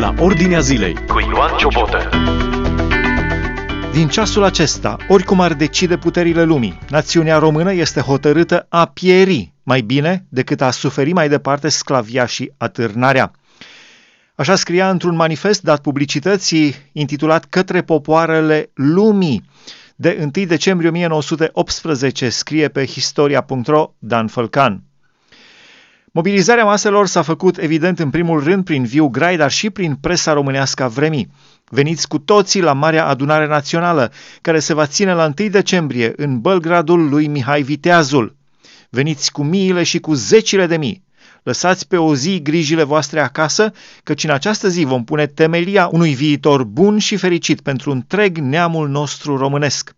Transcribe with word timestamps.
la 0.00 0.14
Ordinea 0.18 0.60
Zilei 0.60 0.94
cu 0.94 1.20
Ioan 1.20 1.56
Ciobotă. 1.56 2.08
Din 3.92 4.08
ceasul 4.08 4.42
acesta, 4.42 4.96
oricum 5.08 5.40
ar 5.40 5.54
decide 5.54 5.96
puterile 5.96 6.42
lumii, 6.42 6.78
națiunea 6.88 7.38
română 7.38 7.72
este 7.72 8.00
hotărâtă 8.00 8.66
a 8.68 8.86
pieri 8.86 9.52
mai 9.62 9.80
bine 9.80 10.26
decât 10.28 10.60
a 10.60 10.70
suferi 10.70 11.12
mai 11.12 11.28
departe 11.28 11.68
sclavia 11.68 12.26
și 12.26 12.52
atârnarea. 12.56 13.30
Așa 14.34 14.54
scria 14.54 14.90
într-un 14.90 15.16
manifest 15.16 15.62
dat 15.62 15.80
publicității 15.80 16.74
intitulat 16.92 17.44
Către 17.44 17.82
popoarele 17.82 18.70
lumii, 18.74 19.44
de 19.96 20.30
1 20.36 20.46
decembrie 20.46 20.88
1918, 20.88 22.28
scrie 22.28 22.68
pe 22.68 22.84
historia.ro 22.84 23.92
Dan 23.98 24.26
Fălcan. 24.26 24.82
Mobilizarea 26.12 26.64
maselor 26.64 27.06
s-a 27.06 27.22
făcut 27.22 27.58
evident 27.58 27.98
în 27.98 28.10
primul 28.10 28.44
rând 28.44 28.64
prin 28.64 28.84
viu 28.84 29.08
grai, 29.08 29.36
dar 29.36 29.50
și 29.50 29.70
prin 29.70 29.94
presa 29.94 30.32
românească 30.32 30.82
a 30.82 30.88
vremii. 30.88 31.30
Veniți 31.68 32.08
cu 32.08 32.18
toții 32.18 32.60
la 32.60 32.72
Marea 32.72 33.06
Adunare 33.06 33.46
Națională, 33.46 34.12
care 34.40 34.58
se 34.58 34.74
va 34.74 34.86
ține 34.86 35.14
la 35.14 35.32
1 35.38 35.48
decembrie 35.48 36.12
în 36.16 36.40
Bălgradul 36.40 37.08
lui 37.08 37.26
Mihai 37.26 37.62
Viteazul. 37.62 38.36
Veniți 38.88 39.32
cu 39.32 39.42
miile 39.42 39.82
și 39.82 39.98
cu 39.98 40.14
zecile 40.14 40.66
de 40.66 40.76
mii. 40.76 41.04
Lăsați 41.42 41.88
pe 41.88 41.96
o 41.96 42.14
zi 42.14 42.42
grijile 42.42 42.82
voastre 42.82 43.20
acasă, 43.20 43.72
căci 44.02 44.24
în 44.24 44.30
această 44.30 44.68
zi 44.68 44.84
vom 44.84 45.04
pune 45.04 45.26
temelia 45.26 45.88
unui 45.92 46.14
viitor 46.14 46.64
bun 46.64 46.98
și 46.98 47.16
fericit 47.16 47.60
pentru 47.60 47.90
întreg 47.90 48.38
neamul 48.38 48.88
nostru 48.88 49.36
românesc. 49.36 49.94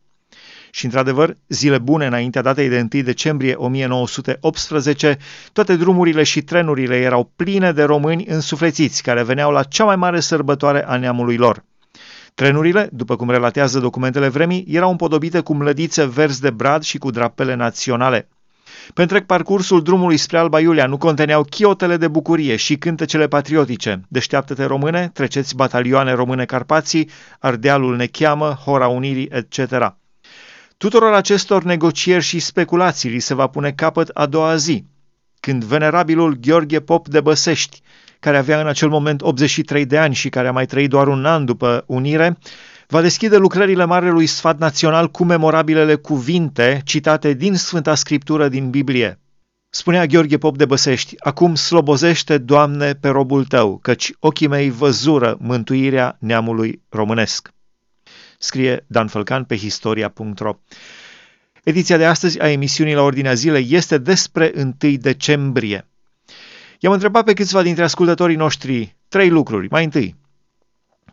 Și, 0.74 0.84
într-adevăr, 0.84 1.36
zile 1.48 1.78
bune 1.78 2.06
înaintea 2.06 2.42
datei 2.42 2.68
de 2.68 2.86
1 2.92 3.02
decembrie 3.02 3.54
1918, 3.54 5.18
toate 5.52 5.76
drumurile 5.76 6.22
și 6.22 6.42
trenurile 6.42 6.96
erau 6.96 7.32
pline 7.36 7.72
de 7.72 7.82
români 7.82 8.26
însuflețiți 8.26 9.02
care 9.02 9.22
veneau 9.22 9.50
la 9.50 9.62
cea 9.62 9.84
mai 9.84 9.96
mare 9.96 10.20
sărbătoare 10.20 10.84
a 10.86 10.96
neamului 10.96 11.36
lor. 11.36 11.64
Trenurile, 12.34 12.88
după 12.92 13.16
cum 13.16 13.30
relatează 13.30 13.78
documentele 13.78 14.28
vremii, 14.28 14.64
erau 14.68 14.90
împodobite 14.90 15.40
cu 15.40 15.54
mlădițe 15.54 16.06
verzi 16.06 16.40
de 16.40 16.50
brad 16.50 16.82
și 16.82 16.98
cu 16.98 17.10
drapele 17.10 17.54
naționale. 17.54 18.28
Pe 18.94 19.02
întreg 19.02 19.26
parcursul 19.26 19.82
drumului 19.82 20.16
spre 20.16 20.38
Alba 20.38 20.60
Iulia 20.60 20.86
nu 20.86 20.96
conteneau 20.96 21.46
chiotele 21.50 21.96
de 21.96 22.08
bucurie 22.08 22.56
și 22.56 22.76
cântecele 22.76 23.28
patriotice. 23.28 24.00
Deșteaptă-te 24.08 24.64
române, 24.64 25.10
treceți 25.14 25.56
batalioane 25.56 26.12
române 26.12 26.44
Carpații, 26.44 27.10
Ardealul 27.38 27.96
ne 27.96 28.06
cheamă, 28.06 28.58
Hora 28.64 28.88
Unirii, 28.88 29.28
etc. 29.30 30.00
Tuturor 30.82 31.12
acestor 31.12 31.62
negocieri 31.62 32.22
și 32.22 32.38
speculații 32.38 33.10
li 33.10 33.18
se 33.18 33.34
va 33.34 33.46
pune 33.46 33.72
capăt 33.72 34.10
a 34.14 34.26
doua 34.26 34.56
zi, 34.56 34.84
când 35.40 35.64
venerabilul 35.64 36.36
Gheorghe 36.40 36.80
Pop 36.80 37.08
de 37.08 37.20
Băsești, 37.20 37.80
care 38.20 38.36
avea 38.36 38.60
în 38.60 38.66
acel 38.66 38.88
moment 38.88 39.22
83 39.22 39.86
de 39.86 39.98
ani 39.98 40.14
și 40.14 40.28
care 40.28 40.48
a 40.48 40.52
mai 40.52 40.66
trăit 40.66 40.90
doar 40.90 41.08
un 41.08 41.24
an 41.24 41.44
după 41.44 41.84
unire, 41.86 42.38
va 42.88 43.00
deschide 43.00 43.36
lucrările 43.36 43.84
Marelui 43.84 44.26
Sfat 44.26 44.58
Național 44.58 45.10
cu 45.10 45.24
memorabilele 45.24 45.94
cuvinte 45.94 46.80
citate 46.84 47.32
din 47.32 47.54
Sfânta 47.54 47.94
Scriptură 47.94 48.48
din 48.48 48.70
Biblie. 48.70 49.20
Spunea 49.70 50.06
Gheorghe 50.06 50.38
Pop 50.38 50.56
de 50.56 50.64
Băsești, 50.64 51.14
acum 51.18 51.54
slobozește, 51.54 52.38
Doamne, 52.38 52.94
pe 52.94 53.08
robul 53.08 53.44
tău, 53.44 53.78
căci 53.82 54.12
ochii 54.18 54.46
mei 54.46 54.70
văzură 54.70 55.36
mântuirea 55.40 56.16
neamului 56.20 56.82
românesc 56.88 57.52
scrie 58.42 58.84
Dan 58.86 59.08
Fălcan 59.08 59.44
pe 59.44 59.56
historia.ro. 59.56 60.58
Ediția 61.62 61.96
de 61.96 62.06
astăzi 62.06 62.40
a 62.40 62.50
emisiunii 62.50 62.94
la 62.94 63.02
Ordinea 63.02 63.34
Zilei 63.34 63.66
este 63.70 63.98
despre 63.98 64.52
1 64.56 64.74
decembrie. 64.96 65.86
I-am 66.78 66.92
întrebat 66.92 67.24
pe 67.24 67.32
câțiva 67.32 67.62
dintre 67.62 67.82
ascultătorii 67.82 68.36
noștri 68.36 68.96
trei 69.08 69.28
lucruri. 69.28 69.68
Mai 69.70 69.84
întâi, 69.84 70.16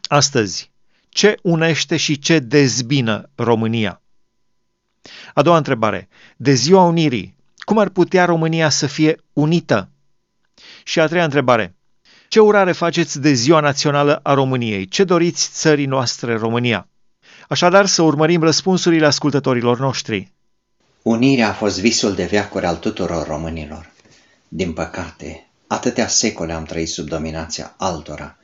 astăzi, 0.07 0.71
ce 1.09 1.35
unește 1.41 1.97
și 1.97 2.19
ce 2.19 2.39
dezbină 2.39 3.29
România? 3.35 4.01
A 5.33 5.41
doua 5.41 5.57
întrebare, 5.57 6.07
de 6.37 6.53
ziua 6.53 6.83
Unirii, 6.83 7.35
cum 7.59 7.77
ar 7.77 7.89
putea 7.89 8.25
România 8.25 8.69
să 8.69 8.87
fie 8.87 9.15
unită? 9.33 9.89
Și 10.83 10.99
a 10.99 11.07
treia 11.07 11.23
întrebare, 11.23 11.75
ce 12.27 12.39
urare 12.39 12.71
faceți 12.71 13.21
de 13.21 13.33
ziua 13.33 13.59
națională 13.59 14.19
a 14.23 14.33
României? 14.33 14.87
Ce 14.87 15.03
doriți 15.03 15.49
țării 15.51 15.85
noastre 15.85 16.35
România? 16.35 16.87
Așadar, 17.51 17.85
să 17.85 18.01
urmărim 18.01 18.41
răspunsurile 18.41 19.05
ascultătorilor 19.05 19.79
noștri. 19.79 20.31
Unirea 21.01 21.49
a 21.49 21.53
fost 21.53 21.79
visul 21.79 22.15
de 22.15 22.25
veacuri 22.25 22.65
al 22.65 22.75
tuturor 22.75 23.27
românilor. 23.27 23.91
Din 24.47 24.73
păcate, 24.73 25.47
atâtea 25.67 26.07
secole 26.07 26.53
am 26.53 26.63
trăit 26.63 26.89
sub 26.89 27.07
dominația 27.07 27.73
altora. 27.77 28.37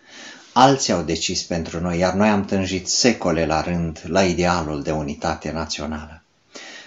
Alții 0.54 0.94
au 0.94 1.02
decis 1.02 1.44
pentru 1.44 1.80
noi, 1.80 1.98
iar 1.98 2.14
noi 2.14 2.28
am 2.28 2.46
tânjit 2.46 2.88
secole 2.88 3.46
la 3.46 3.62
rând 3.62 4.02
la 4.08 4.24
idealul 4.24 4.84
de 4.84 4.92
unitate 4.92 5.52
națională. 5.52 6.24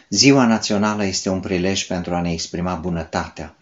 Ziua 0.09 0.47
națională 0.47 1.05
este 1.05 1.29
un 1.29 1.41
prilej 1.41 1.87
pentru 1.87 2.15
a 2.15 2.21
ne 2.21 2.33
exprima 2.33 2.75
bunătatea, 2.75 3.55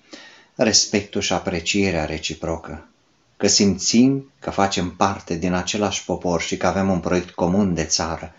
respectul 0.54 1.20
și 1.20 1.32
aprecierea 1.32 2.04
reciprocă, 2.04 2.88
că 3.36 3.46
simțim 3.46 4.30
că 4.38 4.50
facem 4.50 4.90
parte 4.90 5.34
din 5.34 5.52
același 5.52 6.04
popor 6.04 6.40
și 6.40 6.56
că 6.56 6.66
avem 6.66 6.90
un 6.90 7.00
proiect 7.00 7.30
comun 7.30 7.74
de 7.74 7.84
țară, 7.84 8.34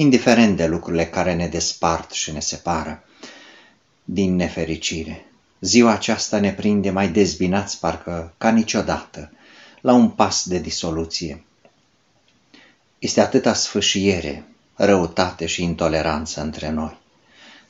indiferent 0.00 0.56
de 0.56 0.66
lucrurile 0.66 1.06
care 1.06 1.34
ne 1.34 1.46
despart 1.46 2.10
și 2.10 2.32
ne 2.32 2.40
separă. 2.40 3.04
Din 4.04 4.36
nefericire, 4.36 5.26
ziua 5.60 5.92
aceasta 5.92 6.38
ne 6.38 6.52
prinde 6.52 6.90
mai 6.90 7.08
dezbinați 7.08 7.78
parcă 7.80 8.34
ca 8.38 8.50
niciodată, 8.50 9.32
la 9.80 9.92
un 9.92 10.08
pas 10.08 10.46
de 10.46 10.58
disoluție. 10.58 11.44
Este 12.98 13.20
atâta 13.20 13.54
sfâșiere, 13.54 14.44
răutate 14.74 15.46
și 15.46 15.62
intoleranță 15.62 16.40
între 16.40 16.70
noi. 16.70 16.98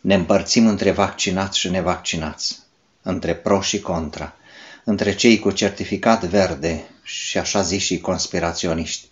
Ne 0.00 0.14
împărțim 0.14 0.66
între 0.66 0.90
vaccinați 0.90 1.58
și 1.58 1.70
nevaccinați, 1.70 2.58
între 3.02 3.34
pro 3.34 3.60
și 3.60 3.80
contra, 3.80 4.34
între 4.84 5.14
cei 5.14 5.38
cu 5.38 5.50
certificat 5.50 6.24
verde 6.24 6.84
și 7.02 7.38
așa 7.38 7.62
zis 7.62 7.82
și 7.82 8.00
conspiraționiști, 8.00 9.06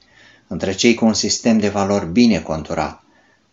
între 0.46 0.72
cei 0.72 0.94
cu 0.94 1.04
un 1.04 1.14
sistem 1.14 1.58
de 1.58 1.68
valori 1.68 2.06
bine 2.06 2.40
conturat 2.40 3.04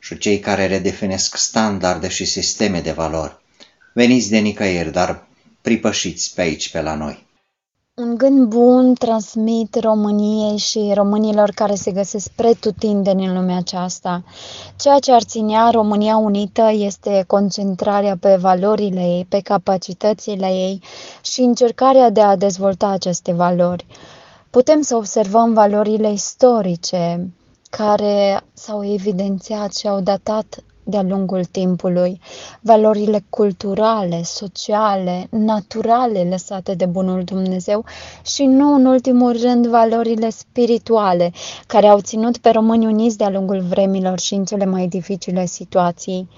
și 0.03 0.18
cei 0.18 0.40
care 0.40 0.68
redefinesc 0.68 1.36
standarde 1.36 2.08
și 2.08 2.25
sisteme 2.25 2.81
de 2.81 2.91
valori. 2.91 3.41
Veniți 3.94 4.30
de 4.30 4.38
nicăieri, 4.38 4.91
dar 4.91 5.28
pripășiți 5.62 6.34
pe 6.36 6.41
aici, 6.41 6.72
pe 6.72 6.81
la 6.81 6.96
noi. 6.96 7.28
Un 7.94 8.16
gând 8.18 8.47
bun 8.47 8.94
transmit 8.94 9.80
României 9.80 10.58
și 10.58 10.92
românilor 10.94 11.50
care 11.50 11.75
se 11.75 11.92
găsesc 11.92 12.30
pretutindeni 12.30 13.25
în 13.25 13.34
lumea 13.34 13.58
aceasta. 13.58 14.24
Ceea 14.78 15.00
ce 15.00 15.12
ar 15.12 15.22
ținea 15.22 15.69
România 15.69 16.18
unită 16.18 16.69
este 16.72 17.24
concentrarea 17.28 18.18
pe 18.19 18.36
valorile 18.36 19.02
ei, 19.02 19.25
pe 19.30 19.40
capacitățile 19.40 20.47
ei 20.47 20.81
și 21.22 21.42
încercarea 21.42 22.09
de 22.09 22.22
a 22.22 22.36
dezvolta 22.36 22.88
aceste 22.88 23.31
valori. 23.31 23.86
Putem 24.50 24.81
să 24.81 24.96
observăm 24.96 25.53
valorile 25.53 26.12
istorice 26.12 27.34
care 27.78 28.41
s-au 28.53 28.85
evidențiat 28.85 29.75
și 29.75 29.88
au 29.88 30.00
datat 30.01 30.63
de-a 30.84 31.01
lungul 31.01 31.45
timpului, 31.45 32.19
valorile 32.61 33.25
culturale, 33.29 34.22
sociale, 34.23 35.28
naturale 35.29 36.28
lăsate 36.29 36.73
de 36.73 36.85
Bunul 36.85 37.23
Dumnezeu 37.23 37.85
și 38.25 38.45
nu 38.45 38.73
în 38.73 38.85
ultimul 38.85 39.39
rând 39.41 39.67
valorile 39.67 40.29
spirituale, 40.29 41.31
care 41.67 41.88
au 41.88 42.00
ținut 42.00 42.38
pe 42.38 42.50
români 42.50 42.85
uniți 42.85 43.17
de-a 43.17 43.29
lungul 43.29 43.62
vremilor 43.62 44.19
și 44.19 44.33
în 44.33 44.45
cele 44.45 44.66
mai 44.66 44.88
dificile 44.88 45.45
situații. 45.45 46.29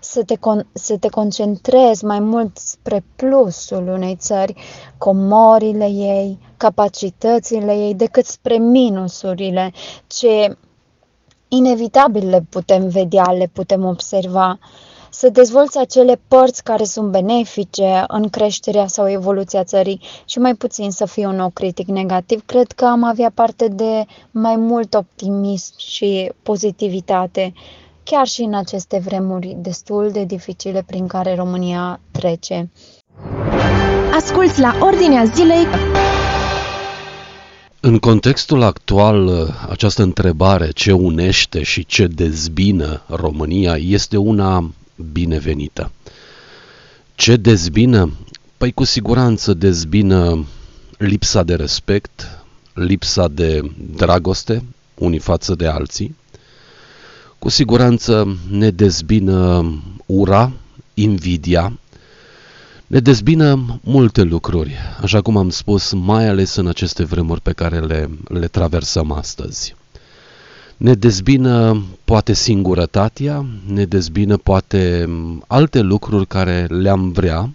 Să 0.00 0.22
te, 0.24 0.34
con- 0.34 0.66
să 0.72 0.96
te 0.96 1.08
concentrezi 1.08 2.04
mai 2.04 2.20
mult 2.20 2.56
spre 2.56 3.04
plusul 3.16 3.88
unei 3.88 4.16
țări, 4.16 4.54
comorile 4.98 5.86
ei, 5.86 6.38
capacitățile 6.56 7.72
ei, 7.72 7.94
decât 7.94 8.24
spre 8.24 8.56
minusurile 8.56 9.72
ce 10.06 10.56
inevitabil 11.50 12.28
le 12.28 12.44
putem 12.48 12.88
vedea, 12.88 13.32
le 13.32 13.50
putem 13.52 13.84
observa, 13.84 14.58
să 15.10 15.28
dezvolți 15.28 15.78
acele 15.78 16.20
părți 16.28 16.62
care 16.62 16.84
sunt 16.84 17.10
benefice 17.10 18.04
în 18.08 18.28
creșterea 18.28 18.86
sau 18.86 19.10
evoluția 19.10 19.64
țării 19.64 20.00
și 20.24 20.38
mai 20.38 20.54
puțin 20.54 20.90
să 20.90 21.06
fii 21.06 21.24
un 21.24 21.36
nou 21.36 21.48
critic 21.48 21.86
negativ, 21.86 22.42
cred 22.46 22.72
că 22.72 22.84
am 22.84 23.04
avea 23.04 23.30
parte 23.34 23.68
de 23.68 24.04
mai 24.30 24.56
mult 24.56 24.94
optimism 24.94 25.74
și 25.78 26.32
pozitivitate, 26.42 27.52
chiar 28.02 28.26
și 28.26 28.42
în 28.42 28.54
aceste 28.54 29.02
vremuri 29.04 29.56
destul 29.58 30.10
de 30.12 30.24
dificile 30.24 30.82
prin 30.86 31.06
care 31.06 31.34
România 31.34 32.00
trece. 32.10 32.70
Asculți 34.16 34.60
la 34.60 34.74
Ordinea 34.80 35.24
Zilei 35.24 35.66
în 37.80 37.98
contextul 37.98 38.62
actual, 38.62 39.48
această 39.68 40.02
întrebare, 40.02 40.70
ce 40.70 40.92
unește 40.92 41.62
și 41.62 41.86
ce 41.86 42.06
dezbină 42.06 43.02
România, 43.06 43.76
este 43.76 44.16
una 44.16 44.70
binevenită. 45.12 45.92
Ce 47.14 47.36
dezbină? 47.36 48.12
Păi 48.56 48.72
cu 48.72 48.84
siguranță 48.84 49.54
dezbină 49.54 50.46
lipsa 50.98 51.42
de 51.42 51.54
respect, 51.54 52.44
lipsa 52.72 53.28
de 53.28 53.60
dragoste 53.96 54.64
unii 54.94 55.18
față 55.18 55.54
de 55.54 55.66
alții. 55.66 56.16
Cu 57.38 57.48
siguranță 57.48 58.36
ne 58.50 58.70
dezbină 58.70 59.72
ura, 60.06 60.52
invidia, 60.94 61.78
ne 62.90 63.00
dezbină 63.00 63.80
multe 63.82 64.22
lucruri, 64.22 64.74
așa 65.00 65.20
cum 65.20 65.36
am 65.36 65.50
spus, 65.50 65.92
mai 65.92 66.28
ales 66.28 66.54
în 66.54 66.66
aceste 66.66 67.04
vremuri 67.04 67.40
pe 67.40 67.52
care 67.52 67.80
le, 67.80 68.10
le 68.28 68.46
traversăm 68.46 69.12
astăzi. 69.12 69.74
Ne 70.76 70.94
dezbină 70.94 71.82
poate 72.04 72.32
singurătatea, 72.32 73.46
ne 73.66 73.84
dezbină 73.84 74.36
poate 74.36 75.08
alte 75.46 75.80
lucruri 75.80 76.26
care 76.26 76.66
le-am 76.68 77.10
vrea 77.10 77.50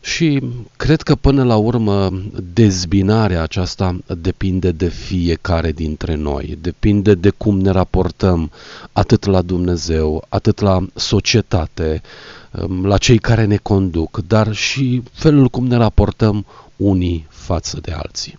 și 0.00 0.42
cred 0.76 1.02
că 1.02 1.14
până 1.14 1.44
la 1.44 1.56
urmă 1.56 2.10
dezbinarea 2.52 3.42
aceasta 3.42 3.98
depinde 4.20 4.70
de 4.70 4.88
fiecare 4.88 5.72
dintre 5.72 6.14
noi, 6.14 6.58
depinde 6.60 7.14
de 7.14 7.30
cum 7.30 7.60
ne 7.60 7.70
raportăm 7.70 8.50
atât 8.92 9.24
la 9.24 9.42
Dumnezeu, 9.42 10.24
atât 10.28 10.60
la 10.60 10.86
societate, 10.94 12.02
um, 12.02 12.41
la 12.82 12.98
cei 12.98 13.18
care 13.18 13.44
ne 13.44 13.56
conduc, 13.56 14.18
dar 14.26 14.52
și 14.52 15.02
felul 15.12 15.48
cum 15.48 15.66
ne 15.66 15.76
raportăm 15.76 16.46
unii 16.76 17.26
față 17.30 17.78
de 17.80 17.92
alții. 17.92 18.38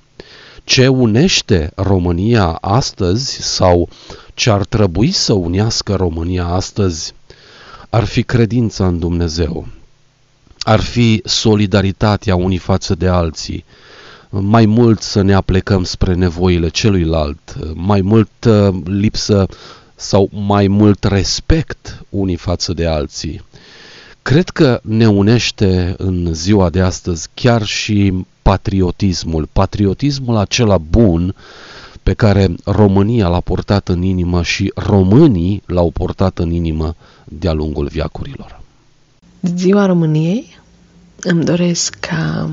Ce 0.63 0.87
unește 0.87 1.71
România 1.75 2.47
astăzi 2.61 3.41
sau 3.41 3.89
ce 4.33 4.49
ar 4.49 4.65
trebui 4.65 5.11
să 5.11 5.33
unească 5.33 5.95
România 5.95 6.45
astăzi 6.45 7.13
ar 7.89 8.03
fi 8.03 8.23
credința 8.23 8.87
în 8.87 8.99
Dumnezeu, 8.99 9.67
ar 10.59 10.79
fi 10.79 11.21
solidaritatea 11.25 12.35
unii 12.35 12.57
față 12.57 12.95
de 12.95 13.07
alții, 13.07 13.65
mai 14.29 14.65
mult 14.65 15.01
să 15.01 15.21
ne 15.21 15.33
aplecăm 15.33 15.83
spre 15.83 16.13
nevoile 16.13 16.69
celuilalt, 16.69 17.55
mai 17.73 18.01
mult 18.01 18.31
lipsă 18.85 19.47
sau 19.95 20.29
mai 20.31 20.67
mult 20.67 21.03
respect 21.03 22.05
unii 22.09 22.35
față 22.35 22.73
de 22.73 22.85
alții. 22.85 23.41
Cred 24.23 24.49
că 24.49 24.79
ne 24.83 25.07
unește 25.07 25.95
în 25.97 26.33
ziua 26.33 26.69
de 26.69 26.81
astăzi 26.81 27.27
chiar 27.33 27.63
și 27.63 28.25
patriotismul, 28.41 29.49
patriotismul 29.53 30.35
acela 30.35 30.77
bun 30.77 31.35
pe 32.03 32.13
care 32.13 32.55
România 32.63 33.27
l-a 33.27 33.39
portat 33.39 33.87
în 33.87 34.01
inimă 34.01 34.43
și 34.43 34.71
românii 34.75 35.63
l-au 35.65 35.91
portat 35.91 36.39
în 36.39 36.51
inimă 36.51 36.95
de-a 37.23 37.53
lungul 37.53 37.87
viacurilor. 37.87 38.61
Ziua 39.55 39.85
României 39.85 40.59
îmi 41.21 41.43
doresc 41.43 41.95
ca 41.99 42.49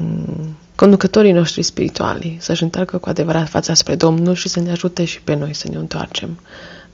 mm, 0.00 0.56
conducătorii 0.74 1.32
noștri 1.32 1.62
spirituali 1.62 2.36
să-și 2.40 2.62
întoarcă 2.62 2.98
cu 2.98 3.08
adevărat 3.08 3.48
fața 3.48 3.74
spre 3.74 3.94
Domnul 3.94 4.34
și 4.34 4.48
să 4.48 4.60
ne 4.60 4.70
ajute 4.70 5.04
și 5.04 5.20
pe 5.20 5.34
noi 5.34 5.54
să 5.54 5.68
ne 5.70 5.76
întoarcem. 5.76 6.38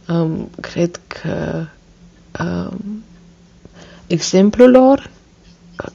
Um, 0.09 0.49
cred 0.61 1.01
că 1.07 1.65
um, 2.45 2.94
exemplul 4.07 4.71
lor 4.71 5.11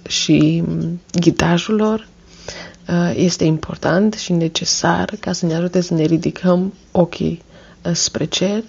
și 0.07 0.63
ghidajul 1.19 1.75
lor 1.75 2.07
uh, 2.87 3.13
este 3.15 3.43
important 3.43 4.13
și 4.13 4.33
necesar 4.33 5.15
ca 5.19 5.31
să 5.31 5.45
ne 5.45 5.55
ajute 5.55 5.81
să 5.81 5.93
ne 5.93 6.03
ridicăm 6.03 6.73
ochii 6.91 7.41
uh, 7.85 7.91
spre 7.93 8.25
cer 8.25 8.63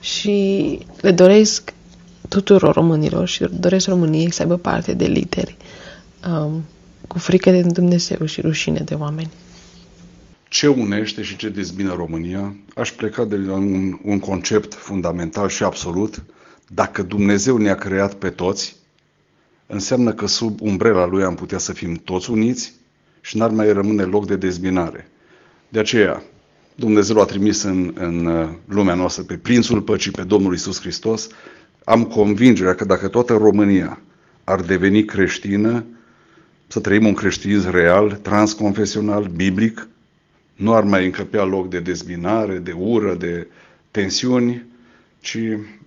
și 0.00 0.78
le 1.00 1.10
doresc 1.10 1.72
tuturor 2.28 2.74
românilor 2.74 3.28
și 3.28 3.44
doresc 3.50 3.86
României 3.86 4.32
să 4.32 4.42
aibă 4.42 4.56
parte 4.56 4.94
de 4.94 5.06
lideri 5.06 5.56
um, 6.30 6.64
cu 7.06 7.18
frică 7.18 7.50
de 7.50 7.62
Dumnezeu 7.62 8.26
și 8.26 8.40
rușine 8.40 8.80
de 8.80 8.94
oameni. 8.94 9.30
Ce 10.48 10.66
unește 10.66 11.22
și 11.22 11.36
ce 11.36 11.48
dezbină 11.48 11.94
România? 11.94 12.56
Aș 12.74 12.90
pleca 12.90 13.24
de 13.24 13.36
la 13.36 13.52
un, 13.52 13.98
un 14.04 14.18
concept 14.18 14.74
fundamental 14.74 15.48
și 15.48 15.62
absolut. 15.62 16.22
Dacă 16.68 17.02
Dumnezeu 17.02 17.56
ne-a 17.56 17.74
creat 17.74 18.14
pe 18.14 18.28
toți, 18.30 18.76
înseamnă 19.70 20.12
că 20.12 20.26
sub 20.26 20.60
umbrela 20.60 21.06
Lui 21.06 21.22
am 21.22 21.34
putea 21.34 21.58
să 21.58 21.72
fim 21.72 21.94
toți 21.94 22.30
uniți 22.30 22.74
și 23.20 23.36
n-ar 23.36 23.50
mai 23.50 23.72
rămâne 23.72 24.02
loc 24.02 24.26
de 24.26 24.36
dezbinare. 24.36 25.08
De 25.68 25.78
aceea, 25.78 26.22
Dumnezeu 26.74 27.20
a 27.20 27.24
trimis 27.24 27.62
în, 27.62 27.92
în 27.94 28.26
uh, 28.26 28.48
lumea 28.64 28.94
noastră 28.94 29.22
pe 29.22 29.36
Prințul 29.36 29.80
Păcii, 29.80 30.10
pe 30.10 30.22
Domnul 30.22 30.54
Isus 30.54 30.80
Hristos, 30.80 31.28
am 31.84 32.04
convingerea 32.04 32.74
că 32.74 32.84
dacă 32.84 33.08
toată 33.08 33.36
România 33.36 34.00
ar 34.44 34.60
deveni 34.60 35.04
creștină, 35.04 35.84
să 36.66 36.80
trăim 36.80 37.06
un 37.06 37.14
creștinism 37.14 37.70
real, 37.70 38.18
transconfesional, 38.22 39.24
biblic, 39.24 39.88
nu 40.54 40.74
ar 40.74 40.84
mai 40.84 41.04
încăpea 41.04 41.44
loc 41.44 41.68
de 41.68 41.80
dezbinare, 41.80 42.58
de 42.58 42.72
ură, 42.72 43.14
de 43.14 43.46
tensiuni, 43.90 44.64
ci 45.20 45.38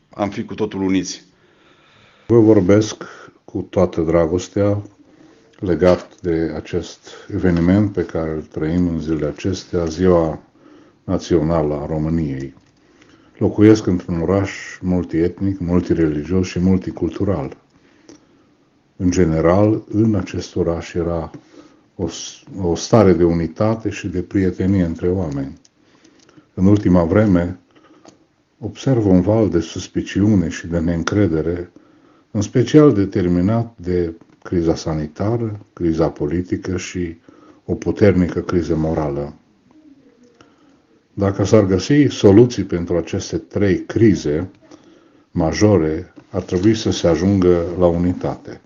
am 0.09 0.29
fi 0.29 0.43
cu 0.43 0.53
totul 0.53 0.81
uniți. 0.81 1.23
Vă 2.27 2.39
vorbesc 2.39 3.03
cu 3.51 3.67
toată 3.69 4.01
dragostea 4.01 4.81
legat 5.59 6.21
de 6.21 6.51
acest 6.55 6.99
eveniment 7.33 7.91
pe 7.91 8.05
care 8.05 8.31
îl 8.31 8.41
trăim 8.41 8.87
în 8.87 8.99
zilele 8.99 9.25
acestea, 9.25 9.85
Ziua 9.85 10.39
Națională 11.03 11.73
a 11.73 11.85
României. 11.85 12.53
Locuiesc 13.37 13.85
într-un 13.85 14.21
oraș 14.21 14.51
multietnic, 14.81 15.59
multireligios 15.59 16.47
și 16.47 16.59
multicultural. 16.59 17.57
În 18.95 19.11
general, 19.11 19.83
în 19.91 20.15
acest 20.15 20.55
oraș 20.55 20.93
era 20.93 21.31
o, 21.95 22.07
o 22.61 22.75
stare 22.75 23.13
de 23.13 23.23
unitate 23.23 23.89
și 23.89 24.07
de 24.07 24.21
prietenie 24.21 24.83
între 24.83 25.09
oameni. 25.09 25.57
În 26.53 26.65
ultima 26.65 27.03
vreme, 27.03 27.59
observ 28.59 29.05
un 29.05 29.21
val 29.21 29.49
de 29.49 29.59
suspiciune 29.59 30.49
și 30.49 30.67
de 30.67 30.79
neîncredere, 30.79 31.71
în 32.31 32.41
special 32.41 32.93
determinat 32.93 33.73
de 33.75 34.13
criza 34.43 34.75
sanitară, 34.75 35.59
criza 35.73 36.09
politică 36.09 36.77
și 36.77 37.15
o 37.65 37.75
puternică 37.75 38.39
criză 38.39 38.75
morală. 38.75 39.33
Dacă 41.13 41.43
s-ar 41.43 41.65
găsi 41.65 42.05
soluții 42.09 42.63
pentru 42.63 42.97
aceste 42.97 43.37
trei 43.37 43.83
crize 43.85 44.49
majore, 45.31 46.13
ar 46.29 46.41
trebui 46.41 46.75
să 46.75 46.91
se 46.91 47.07
ajungă 47.07 47.63
la 47.79 47.85
unitate. 47.85 48.61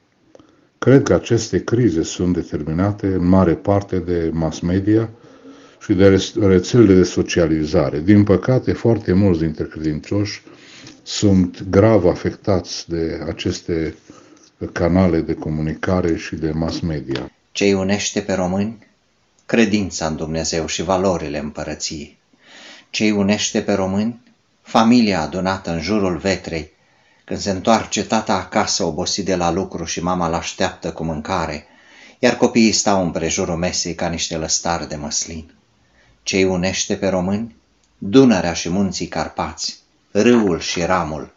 Cred 0.77 1.03
că 1.03 1.13
aceste 1.13 1.63
crize 1.63 2.03
sunt 2.03 2.33
determinate 2.33 3.07
în 3.07 3.27
mare 3.27 3.53
parte 3.53 3.97
de 3.97 4.29
mass 4.33 4.59
media 4.59 5.09
și 5.79 5.93
de 5.93 6.19
rețelele 6.39 6.93
de 6.93 7.03
socializare. 7.03 7.99
Din 7.99 8.23
păcate, 8.23 8.73
foarte 8.73 9.13
mulți 9.13 9.39
dintre 9.39 9.63
credincioși 9.63 10.41
sunt 11.05 11.63
grav 11.69 12.05
afectați 12.05 12.89
de 12.89 13.19
aceste 13.27 13.95
canale 14.71 15.19
de 15.21 15.33
comunicare 15.33 16.15
și 16.15 16.35
de 16.35 16.51
mass 16.51 16.79
media. 16.79 17.31
Ce 17.51 17.73
unește 17.73 18.21
pe 18.21 18.33
români? 18.33 18.87
Credința 19.45 20.07
în 20.07 20.15
Dumnezeu 20.15 20.65
și 20.65 20.83
valorile 20.83 21.37
împărăției 21.37 22.17
ce 22.95 23.11
unește 23.11 23.61
pe 23.61 23.73
români? 23.73 24.21
Familia 24.61 25.21
adunată 25.21 25.71
în 25.71 25.81
jurul 25.81 26.17
vetrei, 26.17 26.71
când 27.25 27.39
se 27.39 27.51
întoarce 27.51 28.05
tata 28.05 28.33
acasă 28.33 28.83
obosit 28.83 29.25
de 29.25 29.35
la 29.35 29.51
lucru 29.51 29.83
și 29.83 30.03
mama 30.03 30.27
l-așteaptă 30.27 30.91
cu 30.91 31.03
mâncare, 31.03 31.65
iar 32.19 32.37
copiii 32.37 32.71
stau 32.71 33.03
împrejurul 33.03 33.55
mesei 33.55 33.95
ca 33.95 34.07
niște 34.07 34.37
lăstari 34.37 34.87
de 34.87 34.95
măslin. 34.95 35.53
Ce 36.23 36.45
unește 36.45 36.95
pe 36.95 37.07
români? 37.07 37.55
Dunărea 37.97 38.53
și 38.53 38.69
munții 38.69 39.07
Carpați, 39.07 39.83
râul 40.21 40.59
și 40.59 40.83
ramul, 40.83 41.33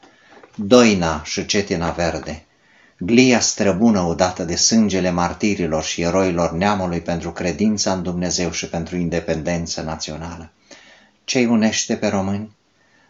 doina 0.54 1.22
și 1.24 1.46
cetina 1.46 1.90
verde, 1.90 2.44
glia 2.98 3.40
străbună 3.40 4.00
odată 4.00 4.44
de 4.44 4.56
sângele 4.56 5.10
martirilor 5.10 5.84
și 5.84 6.00
eroilor 6.00 6.52
neamului 6.52 7.00
pentru 7.00 7.32
credința 7.32 7.92
în 7.92 8.02
Dumnezeu 8.02 8.50
și 8.50 8.68
pentru 8.68 8.96
independență 8.96 9.82
națională 9.82 10.52
ce 11.28 11.46
unește 11.46 11.96
pe 11.96 12.08
români? 12.08 12.56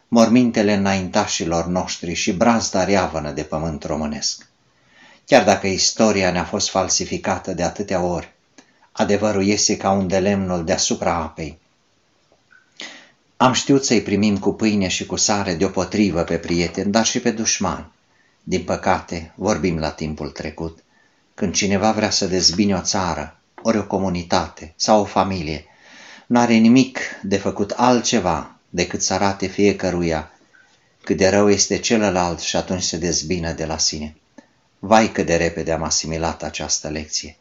Mormintele 0.08 0.72
înaintașilor 0.72 1.66
noștri 1.66 2.12
și 2.12 2.32
brazda 2.32 2.84
reavănă 2.84 3.30
de 3.30 3.42
pământ 3.42 3.84
românesc. 3.84 4.46
Chiar 5.26 5.44
dacă 5.44 5.66
istoria 5.66 6.30
ne-a 6.30 6.44
fost 6.44 6.70
falsificată 6.70 7.52
de 7.52 7.62
atâtea 7.62 8.00
ori, 8.00 8.32
adevărul 8.92 9.42
iese 9.42 9.76
ca 9.76 9.90
un 9.90 10.08
de 10.08 10.18
lemnul 10.18 10.64
deasupra 10.64 11.14
apei. 11.14 11.58
Am 13.40 13.52
știut 13.52 13.84
să-i 13.84 14.02
primim 14.02 14.38
cu 14.38 14.52
pâine 14.52 14.88
și 14.88 15.06
cu 15.06 15.16
sare 15.16 15.54
deopotrivă 15.54 16.22
pe 16.22 16.38
prieteni, 16.38 16.90
dar 16.90 17.04
și 17.04 17.20
pe 17.20 17.30
dușmani. 17.30 17.92
Din 18.42 18.64
păcate, 18.64 19.32
vorbim 19.34 19.78
la 19.78 19.90
timpul 19.90 20.30
trecut. 20.30 20.78
Când 21.34 21.54
cineva 21.54 21.92
vrea 21.92 22.10
să 22.10 22.26
dezbine 22.26 22.74
o 22.74 22.80
țară, 22.80 23.38
ori 23.62 23.78
o 23.78 23.86
comunitate 23.86 24.72
sau 24.76 25.00
o 25.00 25.04
familie, 25.04 25.64
n-are 26.26 26.54
nimic 26.54 26.98
de 27.22 27.36
făcut 27.36 27.70
altceva 27.70 28.56
decât 28.70 29.02
să 29.02 29.14
arate 29.14 29.46
fiecăruia 29.46 30.30
cât 31.02 31.16
de 31.16 31.28
rău 31.28 31.50
este 31.50 31.78
celălalt 31.78 32.38
și 32.38 32.56
atunci 32.56 32.82
se 32.82 32.96
dezbină 32.96 33.52
de 33.52 33.64
la 33.64 33.78
sine. 33.78 34.16
Vai 34.78 35.12
cât 35.12 35.26
de 35.26 35.36
repede 35.36 35.72
am 35.72 35.82
asimilat 35.82 36.42
această 36.42 36.88
lecție. 36.88 37.36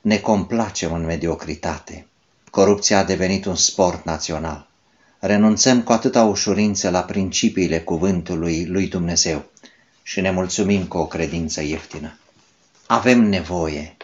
Ne 0.00 0.18
complacem 0.18 0.92
în 0.92 1.04
mediocritate. 1.04 2.06
Corupția 2.50 2.98
a 2.98 3.04
devenit 3.04 3.44
un 3.44 3.56
sport 3.56 4.04
național. 4.04 4.72
Renunțăm 5.26 5.82
cu 5.82 5.92
atâta 5.92 6.24
ușurință 6.24 6.90
la 6.90 7.02
principiile 7.02 7.80
cuvântului 7.80 8.66
lui 8.66 8.86
Dumnezeu 8.86 9.44
și 10.02 10.20
ne 10.20 10.30
mulțumim 10.30 10.86
cu 10.86 10.96
o 10.98 11.06
credință 11.06 11.62
ieftină. 11.62 12.18
Avem 12.86 13.20
nevoie. 13.20 13.96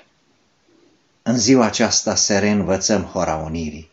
În 1.22 1.38
ziua 1.38 1.64
aceasta 1.64 2.14
să 2.14 2.38
reînvățăm 2.38 3.02
hora 3.02 3.36
unirii, 3.36 3.90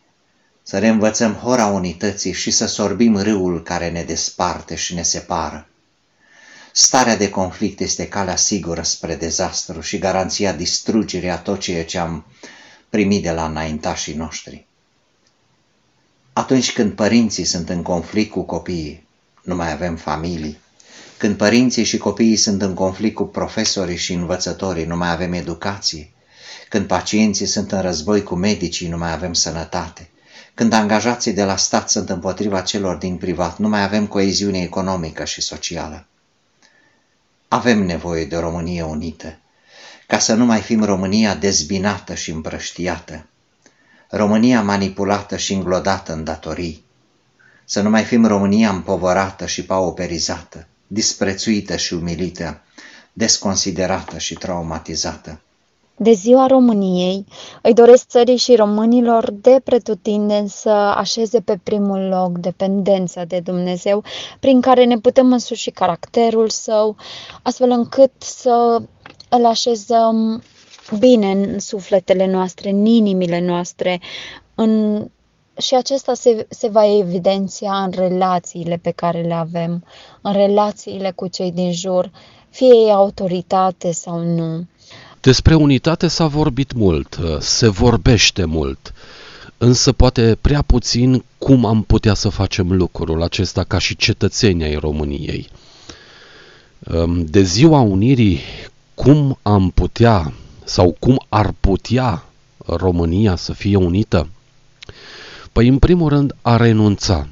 să 0.62 0.78
reînvățăm 0.78 1.32
hora 1.32 1.66
unității 1.66 2.32
și 2.32 2.50
să 2.50 2.66
sorbim 2.66 3.16
râul 3.16 3.62
care 3.62 3.90
ne 3.90 4.02
desparte 4.02 4.74
și 4.74 4.94
ne 4.94 5.02
separă. 5.02 5.68
Starea 6.72 7.16
de 7.16 7.30
conflict 7.30 7.80
este 7.80 8.08
calea 8.08 8.36
sigură 8.36 8.82
spre 8.82 9.14
dezastru 9.14 9.80
și 9.80 9.98
garanția 9.98 10.52
distrugerii 10.52 11.30
a 11.30 11.38
tot 11.38 11.60
ceea 11.60 11.84
ce 11.84 11.98
am 11.98 12.24
primit 12.88 13.22
de 13.22 13.30
la 13.30 13.44
înaintașii 13.44 14.14
noștri. 14.14 14.67
Atunci 16.38 16.72
când 16.72 16.92
părinții 16.92 17.44
sunt 17.44 17.68
în 17.68 17.82
conflict 17.82 18.30
cu 18.30 18.42
copiii, 18.42 19.06
nu 19.42 19.54
mai 19.54 19.72
avem 19.72 19.96
familii. 19.96 20.58
Când 21.16 21.36
părinții 21.36 21.84
și 21.84 21.98
copiii 21.98 22.36
sunt 22.36 22.62
în 22.62 22.74
conflict 22.74 23.14
cu 23.14 23.24
profesorii 23.24 23.96
și 23.96 24.12
învățătorii, 24.12 24.84
nu 24.84 24.96
mai 24.96 25.10
avem 25.10 25.32
educație. 25.32 26.10
Când 26.68 26.86
pacienții 26.86 27.46
sunt 27.46 27.72
în 27.72 27.80
război 27.80 28.22
cu 28.22 28.34
medicii, 28.34 28.88
nu 28.88 28.98
mai 28.98 29.12
avem 29.12 29.32
sănătate. 29.32 30.08
Când 30.54 30.72
angajații 30.72 31.32
de 31.32 31.44
la 31.44 31.56
stat 31.56 31.90
sunt 31.90 32.10
împotriva 32.10 32.60
celor 32.60 32.96
din 32.96 33.16
privat, 33.16 33.58
nu 33.58 33.68
mai 33.68 33.82
avem 33.82 34.06
coeziune 34.06 34.60
economică 34.60 35.24
și 35.24 35.40
socială. 35.40 36.06
Avem 37.48 37.82
nevoie 37.82 38.24
de 38.24 38.36
o 38.36 38.40
Românie 38.40 38.82
unită, 38.82 39.38
ca 40.06 40.18
să 40.18 40.34
nu 40.34 40.44
mai 40.44 40.60
fim 40.60 40.84
România 40.84 41.34
dezbinată 41.34 42.14
și 42.14 42.30
împrăștiată, 42.30 43.26
România 44.10 44.62
manipulată 44.62 45.36
și 45.36 45.52
înglodată 45.52 46.12
în 46.12 46.24
datorii, 46.24 46.84
să 47.64 47.82
nu 47.82 47.90
mai 47.90 48.04
fim 48.04 48.26
România 48.26 48.70
împovărată 48.70 49.46
și 49.46 49.64
pauperizată, 49.64 50.66
disprețuită 50.86 51.76
și 51.76 51.94
umilită, 51.94 52.60
desconsiderată 53.12 54.18
și 54.18 54.34
traumatizată. 54.34 55.40
De 55.96 56.12
ziua 56.12 56.46
României 56.46 57.26
îi 57.62 57.74
doresc 57.74 58.06
țării 58.06 58.36
și 58.36 58.54
românilor 58.54 59.30
de 59.30 59.60
pretutindeni 59.64 60.48
să 60.48 60.70
așeze 60.70 61.40
pe 61.40 61.58
primul 61.62 62.00
loc 62.00 62.38
dependența 62.38 63.24
de 63.24 63.40
Dumnezeu, 63.40 64.04
prin 64.40 64.60
care 64.60 64.84
ne 64.84 64.98
putem 64.98 65.32
însuși 65.32 65.70
caracterul 65.70 66.48
său, 66.48 66.96
astfel 67.42 67.70
încât 67.70 68.12
să 68.18 68.82
îl 69.28 69.46
așezăm 69.46 70.42
bine 70.98 71.30
în 71.30 71.58
sufletele 71.58 72.26
noastre, 72.26 72.70
în 72.70 72.84
inimile 72.84 73.40
noastre, 73.40 74.00
în... 74.54 75.02
și 75.58 75.74
acesta 75.74 76.14
se, 76.14 76.46
se 76.48 76.68
va 76.68 76.96
evidenția 76.98 77.72
în 77.72 77.90
relațiile 77.90 78.78
pe 78.82 78.90
care 78.90 79.20
le 79.20 79.34
avem, 79.34 79.84
în 80.20 80.32
relațiile 80.32 81.12
cu 81.14 81.26
cei 81.26 81.52
din 81.52 81.72
jur, 81.72 82.10
fie 82.50 82.66
ei 82.66 82.92
autoritate 82.92 83.92
sau 83.92 84.22
nu. 84.22 84.66
Despre 85.20 85.54
unitate 85.54 86.08
s-a 86.08 86.26
vorbit 86.26 86.72
mult, 86.72 87.18
se 87.38 87.68
vorbește 87.68 88.44
mult, 88.44 88.92
însă 89.58 89.92
poate 89.92 90.38
prea 90.40 90.62
puțin 90.62 91.24
cum 91.38 91.64
am 91.64 91.82
putea 91.82 92.14
să 92.14 92.28
facem 92.28 92.72
lucrul 92.72 93.22
acesta 93.22 93.64
ca 93.64 93.78
și 93.78 93.96
cetățeni 93.96 94.64
ai 94.64 94.74
României. 94.74 95.48
De 97.16 97.42
ziua 97.42 97.80
Unirii, 97.80 98.40
cum 98.94 99.38
am 99.42 99.70
putea 99.70 100.32
sau 100.68 100.96
cum 100.98 101.24
ar 101.28 101.52
putea 101.60 102.24
România 102.66 103.36
să 103.36 103.52
fie 103.52 103.76
unită? 103.76 104.28
Păi, 105.52 105.68
în 105.68 105.78
primul 105.78 106.08
rând, 106.08 106.34
a 106.42 106.56
renunța. 106.56 107.28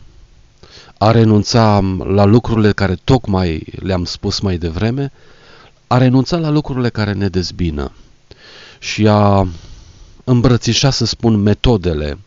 A 0.99 1.11
renunța 1.11 1.81
la 1.99 2.25
lucrurile 2.25 2.73
care 2.73 2.99
tocmai 3.05 3.67
le-am 3.81 4.05
spus 4.05 4.41
mai 4.41 4.57
devreme, 4.57 5.13
a 5.87 5.99
renunța 5.99 6.37
la 6.37 6.49
lucrurile 6.49 6.89
care 6.89 7.13
ne 7.13 7.29
dezbină 7.29 7.93
și 8.79 9.07
a 9.09 9.49
îmbrățișa, 10.25 10.91
să 10.91 11.05
spun, 11.05 11.37
metodele 11.37 12.19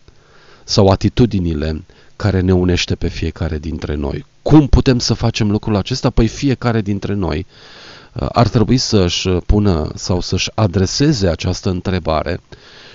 sau 0.63 0.87
atitudinile 0.87 1.83
care 2.15 2.39
ne 2.39 2.53
unește 2.53 2.95
pe 2.95 3.07
fiecare 3.07 3.57
dintre 3.57 3.95
noi. 3.95 4.25
Cum 4.41 4.67
putem 4.67 4.99
să 4.99 5.13
facem 5.13 5.51
lucrul 5.51 5.75
acesta? 5.75 6.09
Păi 6.09 6.27
fiecare 6.27 6.81
dintre 6.81 7.13
noi 7.13 7.45
uh, 7.49 7.79
ar 8.13 8.47
trebui 8.47 8.77
să-și 8.77 9.29
pună 9.29 9.91
sau 9.95 10.21
să-și 10.21 10.51
adreseze 10.55 11.27
această 11.27 11.69
întrebare 11.69 12.41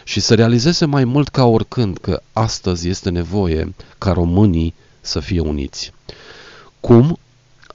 și 0.05 0.21
să 0.21 0.35
realizeze 0.35 0.85
mai 0.85 1.05
mult 1.05 1.29
ca 1.29 1.45
oricând 1.45 1.99
că 1.99 2.21
astăzi 2.33 2.89
este 2.89 3.11
nevoie 3.11 3.75
ca 3.99 4.13
românii 4.13 4.75
să 5.01 5.21
fie 5.21 5.41
uniți. 5.41 5.93
Cum? 6.81 7.19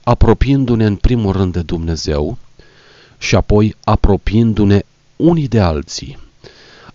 Apropiindu-ne 0.02 0.86
în 0.86 0.96
primul 0.96 1.32
rând 1.32 1.52
de 1.52 1.62
Dumnezeu, 1.62 2.38
și 3.18 3.34
apoi 3.34 3.76
apropiindu-ne 3.84 4.82
unii 5.16 5.48
de 5.48 5.60
alții. 5.60 6.18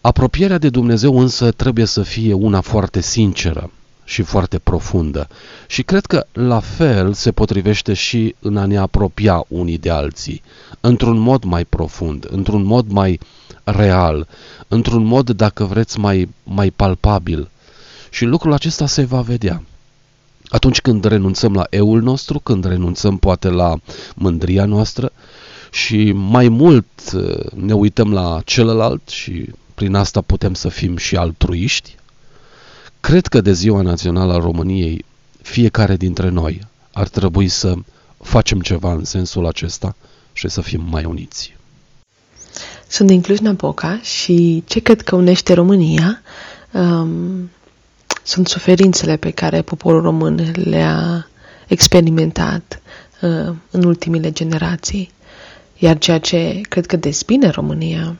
Apropierea 0.01 0.57
de 0.57 0.69
Dumnezeu 0.69 1.19
însă 1.19 1.51
trebuie 1.51 1.85
să 1.85 2.01
fie 2.01 2.33
una 2.33 2.61
foarte 2.61 3.01
sinceră 3.01 3.71
și 4.05 4.21
foarte 4.21 4.59
profundă 4.59 5.27
și 5.67 5.83
cred 5.83 6.05
că 6.05 6.25
la 6.31 6.59
fel 6.59 7.13
se 7.13 7.31
potrivește 7.31 7.93
și 7.93 8.35
în 8.39 8.57
a 8.57 8.65
ne 8.65 8.77
apropia 8.77 9.45
unii 9.47 9.77
de 9.77 9.89
alții, 9.89 10.41
într-un 10.79 11.17
mod 11.17 11.43
mai 11.43 11.65
profund, 11.65 12.27
într-un 12.29 12.63
mod 12.63 12.89
mai 12.89 13.19
real, 13.63 14.27
într-un 14.67 15.03
mod, 15.03 15.29
dacă 15.29 15.63
vreți, 15.63 15.99
mai, 15.99 16.29
mai 16.43 16.69
palpabil. 16.69 17.49
Și 18.09 18.25
lucrul 18.25 18.53
acesta 18.53 18.87
se 18.87 19.03
va 19.03 19.21
vedea. 19.21 19.63
Atunci 20.47 20.81
când 20.81 21.05
renunțăm 21.05 21.53
la 21.53 21.65
eul 21.69 22.01
nostru, 22.01 22.39
când 22.39 22.65
renunțăm 22.65 23.17
poate 23.17 23.49
la 23.49 23.75
mândria 24.15 24.65
noastră, 24.65 25.11
și 25.71 26.11
mai 26.11 26.47
mult 26.47 26.85
uh, 27.13 27.51
ne 27.53 27.73
uităm 27.73 28.13
la 28.13 28.41
celălalt 28.45 29.09
și 29.09 29.49
prin 29.73 29.95
asta 29.95 30.21
putem 30.21 30.53
să 30.53 30.69
fim 30.69 30.97
și 30.97 31.15
altruiști, 31.15 31.95
cred 33.05 33.27
că 33.27 33.41
de 33.41 33.53
Ziua 33.53 33.81
Națională 33.81 34.33
a 34.33 34.37
României 34.37 35.05
fiecare 35.41 35.95
dintre 35.95 36.29
noi 36.29 36.61
ar 36.93 37.07
trebui 37.07 37.47
să 37.47 37.73
facem 38.21 38.59
ceva 38.59 38.91
în 38.91 39.03
sensul 39.03 39.45
acesta 39.45 39.95
și 40.33 40.49
să 40.49 40.61
fim 40.61 40.85
mai 40.89 41.03
uniți. 41.05 41.55
Sunt 42.87 43.07
din 43.07 43.21
Cluj-Napoca 43.21 43.99
și 44.01 44.63
ce 44.67 44.79
cred 44.79 45.01
că 45.01 45.15
unește 45.15 45.53
România 45.53 46.21
um, 46.71 47.49
sunt 48.23 48.47
suferințele 48.47 49.15
pe 49.15 49.31
care 49.31 49.61
poporul 49.61 50.01
român 50.01 50.51
le-a 50.53 51.27
experimentat 51.67 52.81
uh, 53.21 53.55
în 53.71 53.83
ultimile 53.83 54.31
generații. 54.31 55.11
Iar 55.77 55.97
ceea 55.97 56.19
ce 56.19 56.61
cred 56.69 56.85
că 56.85 56.95
despine 56.95 57.49
România 57.49 58.17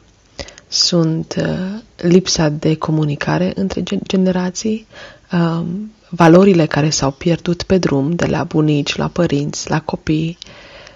sunt 0.68 1.36
uh, 1.38 1.82
lipsa 1.98 2.50
de 2.50 2.76
comunicare 2.76 3.52
între 3.56 3.84
generații, 4.04 4.88
uh, 5.32 5.64
valorile 6.10 6.66
care 6.66 6.90
s-au 6.90 7.12
pierdut 7.12 7.64
pe 7.64 7.78
drum, 7.78 8.12
de 8.16 8.26
la 8.26 8.44
bunici, 8.44 8.96
la 8.96 9.08
părinți, 9.08 9.70
la 9.70 9.82
copii 9.82 10.38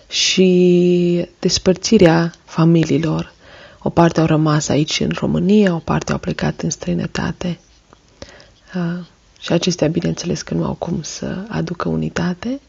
și 0.10 1.28
despărțirea 1.40 2.34
familiilor. 2.46 3.34
O 3.82 3.90
parte 3.90 4.20
au 4.20 4.26
rămas 4.26 4.68
aici 4.68 5.00
în 5.00 5.12
România, 5.14 5.74
o 5.74 5.78
parte 5.80 6.12
au 6.12 6.18
plecat 6.18 6.62
în 6.62 6.70
străinătate. 6.70 7.60
Uh, 8.76 9.06
și 9.40 9.52
acestea, 9.52 9.88
bineînțeles, 9.88 10.42
că 10.42 10.54
nu 10.54 10.66
au 10.66 10.74
cum 10.74 11.02
să 11.02 11.46
aducă 11.48 11.90
unitate, 11.90 12.60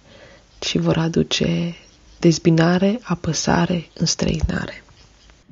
ci 0.58 0.76
vor 0.76 0.96
aduce 0.96 1.74
dezbinare, 2.18 2.98
apăsare, 3.02 3.88
înstrăinare. 3.94 4.84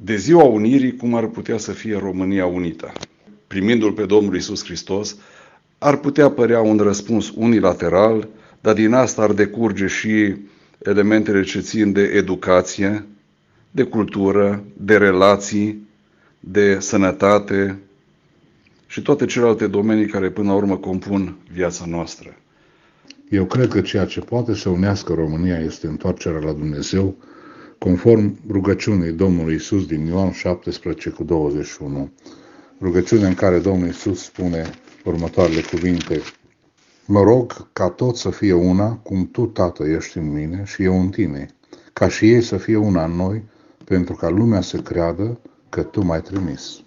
De 0.01 0.17
ziua 0.17 0.45
unirii, 0.45 0.97
cum 0.97 1.15
ar 1.15 1.27
putea 1.27 1.59
să 1.59 1.73
fie 1.73 1.99
România 1.99 2.47
unită? 2.47 2.93
Primindu-L 3.47 3.93
pe 3.93 4.07
Domnul 4.07 4.37
Isus 4.37 4.65
Hristos, 4.65 5.17
ar 5.79 5.97
putea 5.97 6.31
părea 6.31 6.61
un 6.61 6.77
răspuns 6.77 7.33
unilateral, 7.37 8.29
dar 8.61 8.75
din 8.75 8.93
asta 8.93 9.23
ar 9.23 9.33
decurge 9.33 9.87
și 9.87 10.37
elementele 10.79 11.43
ce 11.43 11.61
țin 11.61 11.93
de 11.93 12.03
educație, 12.03 13.07
de 13.71 13.83
cultură, 13.83 14.65
de 14.77 14.97
relații, 14.97 15.89
de 16.41 16.79
sănătate 16.81 17.79
și 18.87 19.03
toate 19.03 19.27
celelalte 19.27 19.67
domenii 19.67 20.07
care 20.07 20.31
până 20.31 20.49
la 20.49 20.55
urmă 20.55 20.77
compun 20.77 21.37
viața 21.53 21.85
noastră. 21.87 22.37
Eu 23.31 23.45
cred 23.45 23.69
că 23.69 23.81
ceea 23.81 24.05
ce 24.05 24.21
poate 24.21 24.55
să 24.55 24.69
unească 24.69 25.13
România 25.13 25.59
este 25.59 25.87
întoarcerea 25.87 26.41
la 26.41 26.53
Dumnezeu, 26.53 27.17
conform 27.79 28.39
rugăciunii 28.51 29.13
Domnului 29.13 29.55
Isus 29.55 29.87
din 29.87 30.07
Ioan 30.07 30.33
17 30.33 31.11
cu 31.11 31.25
21. 31.25 32.11
Rugăciunea 32.81 33.29
în 33.29 33.35
care 33.35 33.59
Domnul 33.59 33.89
Isus 33.89 34.23
spune 34.23 34.71
următoarele 35.05 35.61
cuvinte. 35.61 36.21
Mă 37.07 37.23
rog 37.23 37.69
ca 37.73 37.89
tot 37.89 38.17
să 38.17 38.31
fie 38.31 38.53
una, 38.53 38.97
cum 38.97 39.29
Tu, 39.31 39.47
Tată, 39.47 39.85
ești 39.85 40.19
în 40.19 40.33
mine 40.33 40.63
și 40.67 40.83
eu 40.83 41.01
în 41.01 41.09
Tine, 41.09 41.49
ca 41.93 42.09
și 42.09 42.33
ei 42.33 42.43
să 42.43 42.57
fie 42.57 42.77
una 42.77 43.05
în 43.05 43.13
noi, 43.13 43.45
pentru 43.85 44.15
ca 44.15 44.29
lumea 44.29 44.61
să 44.61 44.77
creadă 44.77 45.41
că 45.69 45.83
Tu 45.83 46.05
m-ai 46.05 46.21
trimis. 46.21 46.83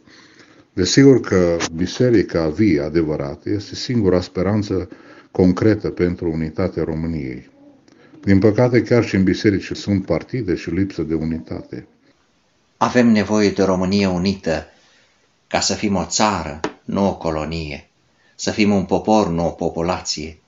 Desigur 0.73 1.19
că 1.19 1.57
biserica 1.75 2.47
vie 2.47 2.81
adevărat 2.81 3.45
este 3.45 3.75
singura 3.75 4.21
speranță 4.21 4.89
concretă 5.31 5.89
pentru 5.89 6.31
unitatea 6.31 6.83
României. 6.83 7.49
Din 8.23 8.39
păcate, 8.39 8.81
chiar 8.81 9.05
și 9.05 9.15
în 9.15 9.23
biserici 9.23 9.71
sunt 9.71 10.05
partide 10.05 10.55
și 10.55 10.69
lipsă 10.69 11.01
de 11.01 11.13
unitate. 11.13 11.87
Avem 12.77 13.07
nevoie 13.07 13.49
de 13.49 13.63
Românie 13.63 14.07
unită 14.07 14.67
ca 15.47 15.59
să 15.59 15.73
fim 15.73 15.95
o 15.95 16.05
țară, 16.05 16.59
nu 16.83 17.07
o 17.07 17.15
colonie, 17.15 17.89
să 18.35 18.51
fim 18.51 18.71
un 18.73 18.85
popor, 18.85 19.27
nu 19.27 19.45
o 19.45 19.49
populație, 19.49 20.39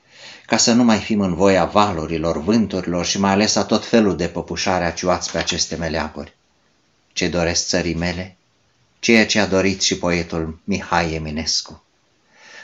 ca 0.46 0.58
să 0.58 0.74
nu 0.74 0.84
mai 0.84 0.98
fim 0.98 1.22
în 1.22 1.34
voia 1.36 1.65
valurilor, 1.65 2.38
vânturilor 2.44 3.06
și 3.06 3.20
mai 3.20 3.32
ales 3.32 3.56
a 3.56 3.63
tot 3.63 3.86
felul 3.86 4.15
de 4.15 4.27
păpușare 4.27 4.86
aciuați 4.86 5.32
pe 5.32 5.38
aceste 5.38 5.75
meleaguri. 5.75 6.36
Ce 7.13 7.27
doresc 7.27 7.68
țării 7.68 7.96
mele? 7.96 8.38
Ceea 9.00 9.25
ce 9.25 9.39
a 9.39 9.46
dorit 9.46 9.82
și 9.82 9.98
poetul 9.98 10.60
Mihai 10.63 11.13
Eminescu. 11.13 11.84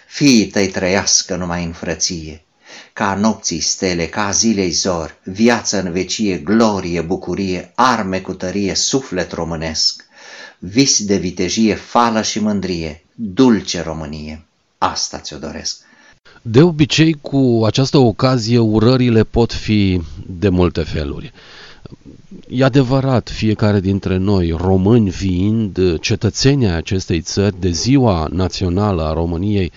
Fiii 0.08 0.48
tăi 0.48 0.68
trăiască 0.68 1.36
numai 1.36 1.64
în 1.64 1.72
frăție, 1.72 2.44
ca 2.94 3.16
nopții 3.16 3.60
stele, 3.60 4.06
ca 4.06 4.32
zilei 4.32 4.70
zor, 4.70 5.18
viață 5.24 5.82
în 5.82 5.92
vecie, 5.92 6.38
glorie, 6.38 7.02
bucurie, 7.02 7.72
arme 7.76 8.20
cu 8.20 8.34
tărie, 8.34 8.76
suflet 8.76 9.32
românesc, 9.32 10.06
vis 10.60 11.04
de 11.06 11.18
vitejie, 11.18 11.76
fală 11.76 12.22
și 12.22 12.40
mândrie, 12.40 13.04
dulce 13.16 13.82
Românie. 13.82 14.46
Asta 14.78 15.18
ți-o 15.18 15.38
doresc. 15.38 15.78
De 16.42 16.62
obicei, 16.62 17.18
cu 17.22 17.62
această 17.66 17.98
ocazie, 17.98 18.58
urările 18.58 19.24
pot 19.24 19.54
fi 19.54 20.02
de 20.26 20.50
multe 20.50 20.82
feluri. 20.82 21.34
E 22.50 22.64
adevărat, 22.64 23.30
fiecare 23.30 23.80
dintre 23.80 24.18
noi, 24.18 24.56
români 24.58 25.10
fiind 25.10 26.00
cetățenii 26.00 26.68
acestei 26.68 27.22
țări, 27.22 27.60
de 27.60 27.70
ziua 27.70 28.28
națională 28.32 29.04
a 29.04 29.14
României, 29.14 29.72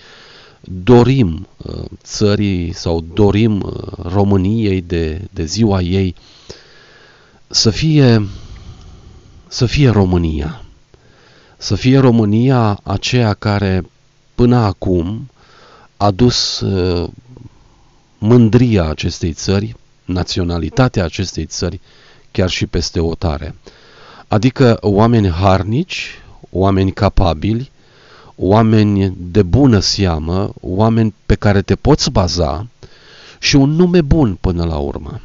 dorim 0.65 1.47
uh, 1.57 1.85
țării 2.03 2.73
sau 2.73 3.01
dorim 3.15 3.61
uh, 3.61 3.73
României 4.03 4.81
de, 4.81 5.29
de 5.31 5.45
ziua 5.45 5.81
ei 5.81 6.15
să 7.47 7.71
fie, 7.71 8.29
să 9.49 9.67
fie 9.67 9.89
România. 9.89 10.63
Să 11.57 11.75
fie 11.75 11.99
România 11.99 12.81
aceea 12.83 13.35
care 13.35 13.83
până 14.35 14.57
acum 14.57 15.31
a 15.97 16.11
dus 16.11 16.61
uh, 16.61 17.09
mândria 18.19 18.89
acestei 18.89 19.33
țări, 19.33 19.77
naționalitatea 20.05 21.05
acestei 21.05 21.47
țări, 21.47 21.81
chiar 22.31 22.49
și 22.49 22.67
peste 22.67 23.01
otare. 23.01 23.55
Adică 24.29 24.79
oameni 24.81 25.29
harnici, 25.29 26.21
oameni 26.51 26.93
capabili, 26.93 27.71
oameni 28.37 29.15
de 29.19 29.43
bună 29.43 29.79
seamă, 29.79 30.53
oameni 30.61 31.15
pe 31.27 31.35
care 31.35 31.63
te 31.63 31.75
poți 31.75 32.11
baza 32.11 32.67
și 33.39 33.57
un 33.57 33.71
nume 33.71 34.01
bun 34.01 34.39
până 34.41 34.65
la 34.65 34.77
urmă. 34.77 35.21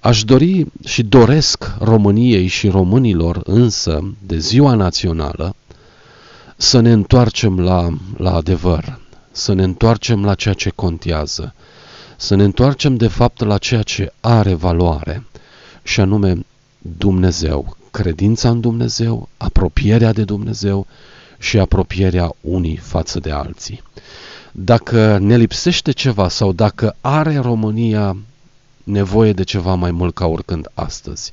Aș 0.00 0.24
dori 0.24 0.66
și 0.84 1.02
doresc 1.02 1.72
României 1.80 2.46
și 2.46 2.68
românilor 2.68 3.40
însă 3.44 4.14
de 4.26 4.38
ziua 4.38 4.74
națională 4.74 5.54
să 6.56 6.80
ne 6.80 6.92
întoarcem 6.92 7.60
la, 7.60 7.88
la 8.16 8.34
adevăr, 8.34 9.00
să 9.30 9.52
ne 9.52 9.62
întoarcem 9.62 10.24
la 10.24 10.34
ceea 10.34 10.54
ce 10.54 10.70
contează, 10.70 11.54
să 12.16 12.34
ne 12.34 12.44
întoarcem 12.44 12.96
de 12.96 13.08
fapt 13.08 13.44
la 13.44 13.58
ceea 13.58 13.82
ce 13.82 14.12
are 14.20 14.54
valoare, 14.54 15.24
și 15.82 16.00
anume 16.00 16.46
Dumnezeu, 16.78 17.76
credința 17.90 18.48
în 18.48 18.60
Dumnezeu, 18.60 19.28
apropierea 19.36 20.12
de 20.12 20.24
Dumnezeu 20.24 20.86
și 21.40 21.58
apropierea 21.58 22.32
unii 22.40 22.76
față 22.76 23.18
de 23.18 23.30
alții. 23.30 23.82
Dacă 24.52 25.18
ne 25.18 25.36
lipsește 25.36 25.90
ceva 25.90 26.28
sau 26.28 26.52
dacă 26.52 26.96
are 27.00 27.36
România 27.36 28.16
nevoie 28.84 29.32
de 29.32 29.42
ceva 29.42 29.74
mai 29.74 29.90
mult 29.90 30.14
ca 30.14 30.26
oricând 30.26 30.70
astăzi, 30.74 31.32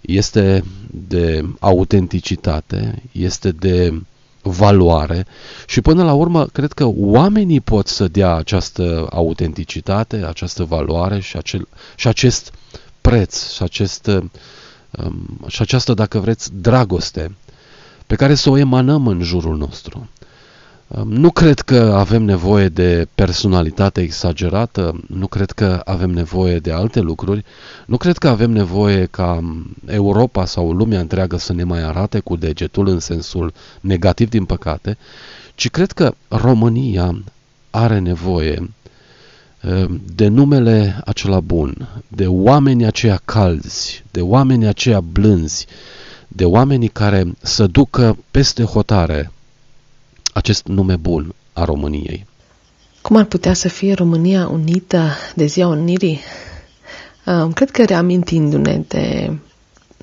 este 0.00 0.64
de 0.90 1.44
autenticitate, 1.58 3.02
este 3.12 3.50
de 3.50 4.00
valoare 4.42 5.26
și 5.66 5.80
până 5.80 6.04
la 6.04 6.12
urmă 6.12 6.46
cred 6.46 6.72
că 6.72 6.84
oamenii 6.96 7.60
pot 7.60 7.86
să 7.86 8.08
dea 8.08 8.34
această 8.34 9.06
autenticitate, 9.10 10.16
această 10.16 10.64
valoare 10.64 11.20
și, 11.20 11.36
acel, 11.36 11.68
și 11.96 12.08
acest 12.08 12.52
preț 13.00 13.50
și, 13.52 13.62
acest, 13.62 14.06
um, 14.06 15.40
și 15.46 15.62
această, 15.62 15.94
dacă 15.94 16.18
vreți, 16.18 16.50
dragoste 16.54 17.34
pe 18.10 18.16
care 18.16 18.34
să 18.34 18.50
o 18.50 18.56
emanăm 18.56 19.06
în 19.06 19.22
jurul 19.22 19.56
nostru. 19.56 20.08
Nu 21.04 21.30
cred 21.30 21.60
că 21.60 21.94
avem 21.96 22.22
nevoie 22.22 22.68
de 22.68 23.08
personalitate 23.14 24.00
exagerată, 24.00 25.00
nu 25.06 25.26
cred 25.26 25.50
că 25.50 25.82
avem 25.84 26.10
nevoie 26.10 26.58
de 26.58 26.72
alte 26.72 27.00
lucruri, 27.00 27.44
nu 27.86 27.96
cred 27.96 28.18
că 28.18 28.28
avem 28.28 28.50
nevoie 28.50 29.04
ca 29.06 29.40
Europa 29.86 30.44
sau 30.44 30.72
lumea 30.72 31.00
întreagă 31.00 31.36
să 31.36 31.52
ne 31.52 31.64
mai 31.64 31.82
arate 31.82 32.18
cu 32.18 32.36
degetul 32.36 32.88
în 32.88 32.98
sensul 32.98 33.52
negativ 33.80 34.28
din 34.28 34.44
păcate, 34.44 34.96
ci 35.54 35.70
cred 35.70 35.92
că 35.92 36.14
România 36.28 37.22
are 37.70 37.98
nevoie 37.98 38.70
de 40.14 40.28
numele 40.28 41.00
acela 41.04 41.40
bun, 41.40 41.88
de 42.08 42.26
oameni 42.26 42.86
aceia 42.86 43.20
calzi, 43.24 44.04
de 44.10 44.20
oameni 44.20 44.66
aceia 44.66 45.00
blânzi, 45.00 45.66
de 46.32 46.44
oamenii 46.44 46.88
care 46.88 47.24
să 47.40 47.66
ducă 47.66 48.16
peste 48.30 48.62
hotare 48.62 49.30
acest 50.32 50.66
nume 50.66 50.96
bun 50.96 51.34
a 51.52 51.64
României. 51.64 52.26
Cum 53.00 53.16
ar 53.16 53.24
putea 53.24 53.52
să 53.52 53.68
fie 53.68 53.92
România 53.92 54.48
unită 54.48 55.16
de 55.34 55.46
ziua 55.46 55.66
unirii? 55.66 56.20
Cred 57.54 57.70
că 57.70 57.84
reamintindu-ne 57.84 58.82
de 58.88 59.32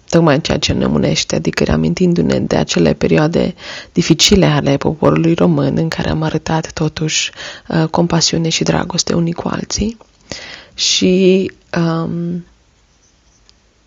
tocmai 0.10 0.42
ceea 0.42 0.58
ce 0.58 0.74
ne 0.74 0.86
unește, 0.86 1.36
adică 1.36 1.64
reamintindu-ne 1.64 2.40
de 2.40 2.56
acele 2.56 2.94
perioade 2.94 3.56
dificile 3.94 4.46
ale 4.46 4.78
poporului 4.78 5.34
român 5.34 5.78
în 5.78 5.90
care 5.90 6.10
am 6.10 6.22
arătat 6.22 6.72
totuși 6.72 7.32
uh, 7.68 7.88
compasiune 7.90 8.50
și 8.50 8.64
dragoste 8.64 9.14
unii 9.14 9.34
cu 9.34 9.48
alții 9.48 9.98
și 10.74 11.52
um, 11.78 12.46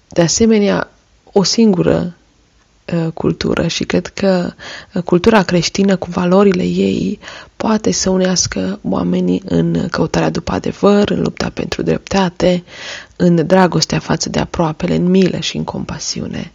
de 0.09 0.23
asemenea 0.23 0.91
o 1.33 1.43
singură 1.43 2.15
Uh, 2.15 2.20
cultură 3.15 3.67
și 3.67 3.85
cred 3.85 4.07
că 4.07 4.53
uh, 4.95 5.03
cultura 5.03 5.43
creștină 5.43 5.97
cu 5.97 6.11
valorile 6.11 6.63
ei 6.63 7.19
poate 7.57 7.91
să 7.91 8.11
unească 8.11 8.79
oamenii 8.83 9.43
în 9.45 9.89
căutarea 9.91 10.31
după 10.31 10.53
adevăr, 10.53 11.11
în 11.11 11.21
lupta 11.21 11.51
pentru 11.55 11.83
dreptate, 11.83 12.65
în 13.17 13.47
dragostea 13.47 13.99
față 13.99 14.29
de 14.29 14.39
aproapele, 14.39 14.95
în 14.95 15.11
milă 15.11 15.39
și 15.39 15.57
în 15.57 15.65
compasiune. 15.65 16.53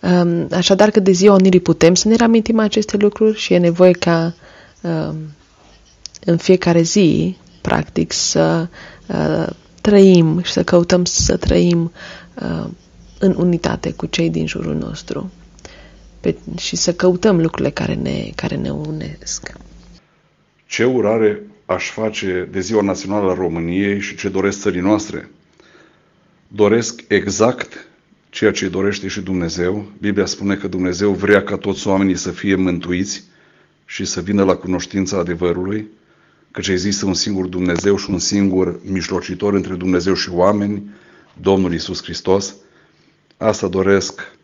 Um, 0.00 0.46
așadar 0.52 0.90
că 0.90 1.00
de 1.00 1.12
ziua 1.12 1.34
unirii 1.34 1.60
putem 1.60 1.94
să 1.94 2.08
ne 2.08 2.14
reamintim 2.14 2.58
aceste 2.58 2.96
lucruri 2.96 3.38
și 3.38 3.52
e 3.52 3.58
nevoie 3.58 3.92
ca 3.92 4.34
um, 4.80 5.16
în 6.24 6.36
fiecare 6.36 6.82
zi, 6.82 7.36
practic, 7.60 8.12
să 8.12 8.68
uh, 9.06 9.46
trăim 9.80 10.42
și 10.42 10.52
să 10.52 10.62
căutăm 10.62 11.04
să 11.04 11.36
trăim 11.36 11.92
în 13.18 13.34
unitate 13.38 13.92
cu 13.92 14.06
cei 14.06 14.30
din 14.30 14.46
jurul 14.46 14.74
nostru 14.74 15.30
pe, 16.20 16.36
și 16.58 16.76
să 16.76 16.94
căutăm 16.94 17.40
lucrurile 17.40 17.70
care 17.70 17.94
ne, 17.94 18.30
care 18.34 18.56
ne 18.56 18.70
unesc. 18.70 19.52
Ce 20.66 20.84
urare 20.84 21.42
aș 21.66 21.90
face 21.90 22.48
de 22.50 22.60
Ziua 22.60 22.82
Națională 22.82 23.30
a 23.30 23.34
României 23.34 24.00
și 24.00 24.16
ce 24.16 24.28
doresc 24.28 24.60
țării 24.60 24.80
noastre? 24.80 25.30
Doresc 26.48 27.04
exact 27.08 27.86
ceea 28.30 28.52
ce 28.52 28.68
dorește 28.68 29.08
și 29.08 29.20
Dumnezeu. 29.20 29.92
Biblia 30.00 30.26
spune 30.26 30.56
că 30.56 30.68
Dumnezeu 30.68 31.12
vrea 31.12 31.42
ca 31.42 31.56
toți 31.56 31.86
oamenii 31.86 32.16
să 32.16 32.30
fie 32.30 32.54
mântuiți 32.54 33.24
și 33.84 34.04
să 34.04 34.20
vină 34.20 34.44
la 34.44 34.54
cunoștința 34.54 35.18
adevărului, 35.18 35.88
căci 36.50 36.68
există 36.68 37.06
un 37.06 37.14
singur 37.14 37.46
Dumnezeu 37.46 37.96
și 37.96 38.10
un 38.10 38.18
singur 38.18 38.80
mijlocitor 38.84 39.54
între 39.54 39.74
Dumnezeu 39.74 40.14
și 40.14 40.30
oameni, 40.30 40.90
Domnul 41.40 41.74
Isus 41.74 42.02
Hristos. 42.02 42.54
Asta 43.36 43.68
doresc 43.68 44.38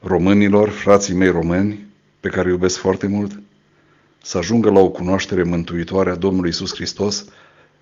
românilor, 0.00 0.68
frații 0.68 1.14
mei 1.14 1.30
români, 1.30 1.86
pe 2.20 2.28
care 2.28 2.46
îi 2.46 2.52
iubesc 2.52 2.78
foarte 2.78 3.06
mult, 3.06 3.40
să 4.22 4.38
ajungă 4.38 4.70
la 4.70 4.80
o 4.80 4.90
cunoaștere 4.90 5.42
mântuitoare 5.42 6.10
a 6.10 6.14
Domnului 6.14 6.48
Isus 6.48 6.74
Hristos, 6.74 7.24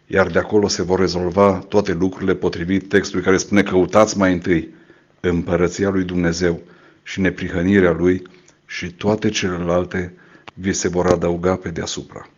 iar 0.07 0.27
de 0.27 0.39
acolo 0.39 0.69
se 0.69 0.83
vor 0.83 0.99
rezolva 0.99 1.59
toate 1.69 1.93
lucrurile 1.93 2.35
potrivit 2.35 2.89
textului 2.89 3.25
care 3.25 3.37
spune 3.37 3.63
căutați 3.63 4.19
mai 4.19 4.33
întâi 4.33 4.75
împărăția 5.21 5.89
lui 5.89 6.05
Dumnezeu 6.05 6.61
și 7.03 7.21
neprihănirea 7.21 7.93
lui 7.93 8.23
și 8.67 8.93
toate 8.93 9.29
celelalte 9.29 10.15
vi 10.55 10.73
se 10.73 10.89
vor 10.89 11.07
adăuga 11.07 11.57
pe 11.57 11.69
deasupra. 11.69 12.29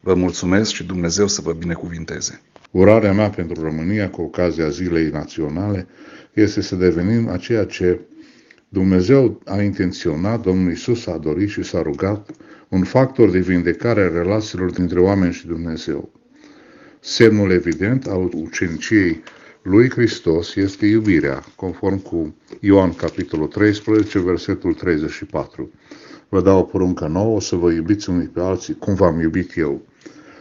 Vă 0.00 0.14
mulțumesc 0.14 0.72
și 0.72 0.84
Dumnezeu 0.84 1.26
să 1.26 1.40
vă 1.40 1.52
binecuvinteze. 1.52 2.40
Urarea 2.70 3.12
mea 3.12 3.30
pentru 3.30 3.62
România 3.62 4.10
cu 4.10 4.22
ocazia 4.22 4.68
Zilei 4.68 5.08
Naționale 5.08 5.86
este 6.32 6.60
să 6.60 6.74
devenim 6.74 7.28
aceea 7.28 7.64
ce 7.64 8.00
Dumnezeu 8.68 9.40
a 9.44 9.62
intenționat, 9.62 10.42
Domnul 10.42 10.72
Isus 10.72 11.06
a 11.06 11.16
dorit 11.16 11.48
și 11.48 11.62
s-a 11.62 11.82
rugat 11.82 12.30
un 12.68 12.84
factor 12.84 13.30
de 13.30 13.38
vindecare 13.38 14.00
a 14.00 14.08
relațiilor 14.08 14.70
dintre 14.70 15.00
oameni 15.00 15.32
și 15.32 15.46
Dumnezeu. 15.46 16.10
Semnul 17.00 17.50
evident 17.50 18.06
al 18.06 18.30
uceniciei 18.34 19.22
lui 19.62 19.90
Hristos 19.90 20.54
este 20.54 20.86
iubirea, 20.86 21.44
conform 21.56 22.02
cu 22.02 22.34
Ioan 22.60 22.92
capitolul 22.92 23.46
13, 23.46 24.20
versetul 24.20 24.74
34. 24.74 25.70
Vă 26.28 26.42
dau 26.42 26.58
o 26.58 26.62
poruncă 26.62 27.06
nouă 27.06 27.40
să 27.40 27.56
vă 27.56 27.70
iubiți 27.70 28.10
unii 28.10 28.26
pe 28.26 28.40
alții 28.40 28.74
cum 28.74 28.94
v-am 28.94 29.20
iubit 29.20 29.56
eu. 29.56 29.86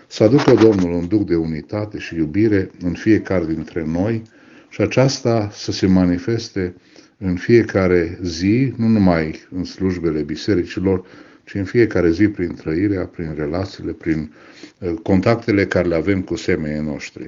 Să 0.07 0.23
aducă 0.23 0.53
Domnul 0.53 0.93
un 0.93 1.07
duc 1.07 1.25
de 1.25 1.35
unitate 1.35 1.97
și 1.97 2.15
iubire 2.15 2.71
în 2.81 2.93
fiecare 2.93 3.45
dintre 3.45 3.83
noi 3.85 4.21
și 4.69 4.81
aceasta 4.81 5.49
să 5.53 5.71
se 5.71 5.88
manifeste 5.88 6.75
în 7.17 7.36
fiecare 7.36 8.19
zi, 8.23 8.73
nu 8.78 8.88
numai 8.88 9.47
în 9.56 9.63
slujbele 9.63 10.21
bisericilor, 10.21 11.06
ci 11.45 11.54
în 11.54 11.63
fiecare 11.63 12.12
zi 12.12 12.28
prin 12.28 12.56
trăirea, 12.56 13.06
prin 13.06 13.34
relațiile, 13.38 13.91
prin 13.91 14.34
uh, 14.80 14.93
contactele 15.04 15.65
care 15.65 15.88
le 15.88 15.95
avem 15.95 16.21
cu 16.21 16.36
semenii 16.36 16.91
noștri. 16.91 17.28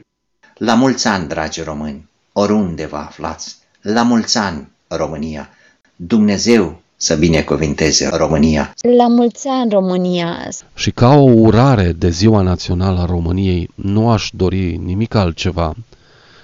La 0.58 0.74
mulți 0.74 1.08
ani, 1.08 1.28
dragi 1.28 1.62
români, 1.62 2.10
oriunde 2.32 2.86
vă 2.86 2.98
aflați, 2.98 3.58
la 3.82 4.04
mulți 4.04 4.38
ani, 4.38 4.68
România, 4.88 5.50
Dumnezeu 5.96 6.82
să 6.96 7.16
binecuvinteze 7.16 8.08
România. 8.08 8.74
La 8.98 9.08
mulți 9.08 9.48
ani, 9.48 9.72
România! 9.72 10.50
Și 10.76 10.92
ca 10.92 11.16
o 11.16 11.32
urare 11.32 11.92
de 11.92 12.10
Ziua 12.10 12.42
Națională 12.42 13.00
a 13.00 13.06
României, 13.06 13.70
nu 13.76 14.10
aș 14.10 14.30
dori 14.34 14.76
nimic 14.76 15.16
altceva 15.16 15.74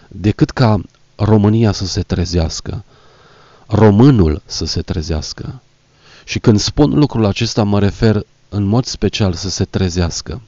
decât 0.07 0.49
ca 0.49 0.81
România 1.15 1.71
să 1.71 1.85
se 1.85 2.01
trezească, 2.01 2.83
românul 3.67 4.41
să 4.45 4.65
se 4.65 4.81
trezească. 4.81 5.61
Și 6.25 6.39
când 6.39 6.59
spun 6.59 6.93
lucrul 6.93 7.25
acesta, 7.25 7.63
mă 7.63 7.79
refer 7.79 8.25
în 8.49 8.63
mod 8.63 8.85
special 8.85 9.33
să 9.33 9.49
se 9.49 9.63
trezească. 9.63 10.41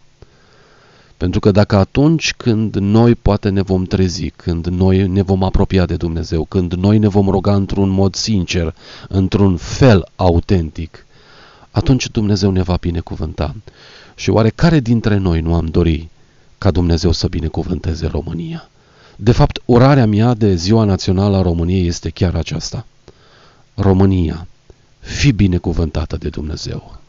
Pentru 1.18 1.40
că 1.40 1.52
dacă 1.52 1.76
atunci 1.76 2.34
când 2.38 2.76
noi 2.76 3.16
poate 3.16 3.50
ne 3.50 3.62
vom 3.62 3.84
trezi, 3.84 4.30
când 4.30 4.66
noi 4.66 5.08
ne 5.08 5.22
vom 5.22 5.44
apropia 5.44 5.86
de 5.86 5.96
Dumnezeu, 5.96 6.46
când 6.46 6.74
noi 6.74 6.98
ne 6.98 7.08
vom 7.08 7.30
ruga 7.30 7.56
într-un 7.56 7.90
mod 7.90 8.16
sincer, 8.16 8.76
într-un 9.08 9.58
fel 9.58 10.08
autentic, 10.16 11.06
atunci 11.72 12.10
Dumnezeu 12.10 12.52
ne 12.52 12.62
va 12.62 12.78
binecuvânta. 12.80 13.56
Și 14.16 14.30
oare 14.30 14.50
care 14.50 14.80
dintre 14.80 15.18
noi 15.18 15.42
nu 15.42 15.54
am 15.54 15.66
dori 15.66 16.10
ca 16.58 16.72
Dumnezeu 16.72 17.12
să 17.12 17.28
binecuvânteze 17.28 18.08
România? 18.08 18.70
De 19.16 19.32
fapt, 19.32 19.62
orarea 19.66 20.06
mea 20.06 20.34
de 20.34 20.56
Ziua 20.56 20.84
Națională 20.84 21.38
a 21.38 21.42
României 21.42 21.88
este 21.88 22.10
chiar 22.10 22.36
aceasta. 22.36 22.86
România, 23.76 24.48
fi 25.00 25.32
binecuvântată 25.32 26.18
de 26.18 26.30
Dumnezeu. 26.30 27.00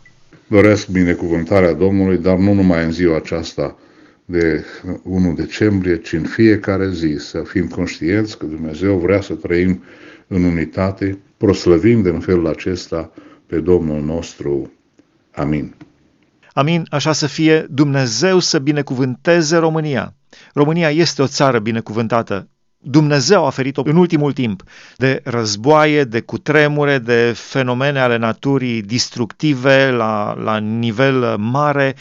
Doresc 0.46 0.88
binecuvântarea 0.88 1.72
Domnului, 1.72 2.18
dar 2.18 2.36
nu 2.36 2.52
numai 2.52 2.84
în 2.84 2.92
ziua 2.92 3.16
aceasta 3.16 3.76
de 4.24 4.64
1 5.02 5.32
decembrie, 5.32 6.00
ci 6.00 6.12
în 6.12 6.22
fiecare 6.22 6.90
zi 6.90 7.16
să 7.18 7.42
fim 7.46 7.68
conștienți 7.68 8.38
că 8.38 8.46
Dumnezeu 8.46 8.98
vrea 8.98 9.20
să 9.20 9.34
trăim 9.34 9.82
în 10.26 10.44
unitate, 10.44 11.18
proslăvind 11.36 12.06
în 12.06 12.20
felul 12.20 12.46
acesta 12.46 13.12
pe 13.46 13.60
Domnul 13.60 14.02
nostru. 14.02 14.72
Amin. 15.34 15.74
Amin, 16.52 16.86
așa 16.90 17.12
să 17.12 17.26
fie 17.26 17.66
Dumnezeu 17.70 18.38
să 18.38 18.58
binecuvânteze 18.58 19.56
România. 19.56 20.14
România 20.54 20.90
este 20.90 21.22
o 21.22 21.26
țară 21.26 21.58
binecuvântată. 21.58 22.48
Dumnezeu 22.78 23.46
a 23.46 23.50
ferit-o 23.50 23.82
în 23.84 23.96
ultimul 23.96 24.32
timp 24.32 24.62
de 24.96 25.20
războaie, 25.24 26.04
de 26.04 26.20
cutremure, 26.20 26.98
de 26.98 27.32
fenomene 27.36 28.00
ale 28.00 28.16
naturii 28.16 28.82
destructive 28.82 29.90
la, 29.90 30.34
la 30.34 30.58
nivel 30.58 31.36
mare. 31.38 31.96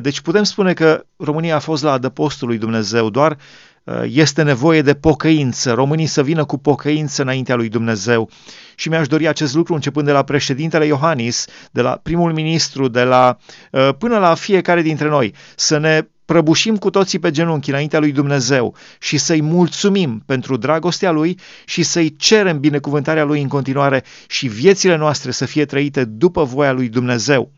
Deci 0.00 0.20
putem 0.20 0.42
spune 0.42 0.72
că 0.72 1.04
România 1.16 1.54
a 1.54 1.58
fost 1.58 1.82
la 1.82 1.92
adăpostul 1.92 2.48
lui 2.48 2.58
Dumnezeu, 2.58 3.10
doar 3.10 3.36
este 4.02 4.42
nevoie 4.42 4.82
de 4.82 4.94
pocăință, 4.94 5.72
românii 5.72 6.06
să 6.06 6.22
vină 6.22 6.44
cu 6.44 6.58
pocăință 6.58 7.22
înaintea 7.22 7.54
lui 7.54 7.68
Dumnezeu. 7.68 8.30
Și 8.74 8.88
mi-aș 8.88 9.06
dori 9.06 9.28
acest 9.28 9.54
lucru 9.54 9.74
începând 9.74 10.06
de 10.06 10.12
la 10.12 10.22
președintele 10.22 10.86
Iohannis, 10.86 11.46
de 11.70 11.80
la 11.80 12.00
primul 12.02 12.32
ministru, 12.32 12.88
de 12.88 13.02
la, 13.02 13.36
până 13.98 14.18
la 14.18 14.34
fiecare 14.34 14.82
dintre 14.82 15.08
noi, 15.08 15.34
să 15.56 15.78
ne 15.78 16.06
prăbușim 16.26 16.76
cu 16.76 16.90
toții 16.90 17.18
pe 17.18 17.30
genunchi 17.30 17.70
înaintea 17.70 17.98
lui 17.98 18.12
Dumnezeu 18.12 18.74
și 18.98 19.18
să-i 19.18 19.42
mulțumim 19.42 20.22
pentru 20.26 20.56
dragostea 20.56 21.10
lui 21.10 21.38
și 21.64 21.82
să-i 21.82 22.16
cerem 22.16 22.60
binecuvântarea 22.60 23.24
lui 23.24 23.42
în 23.42 23.48
continuare 23.48 24.04
și 24.28 24.48
viețile 24.48 24.96
noastre 24.96 25.30
să 25.30 25.44
fie 25.44 25.64
trăite 25.64 26.04
după 26.04 26.44
voia 26.44 26.72
lui 26.72 26.88
Dumnezeu. 26.88 27.50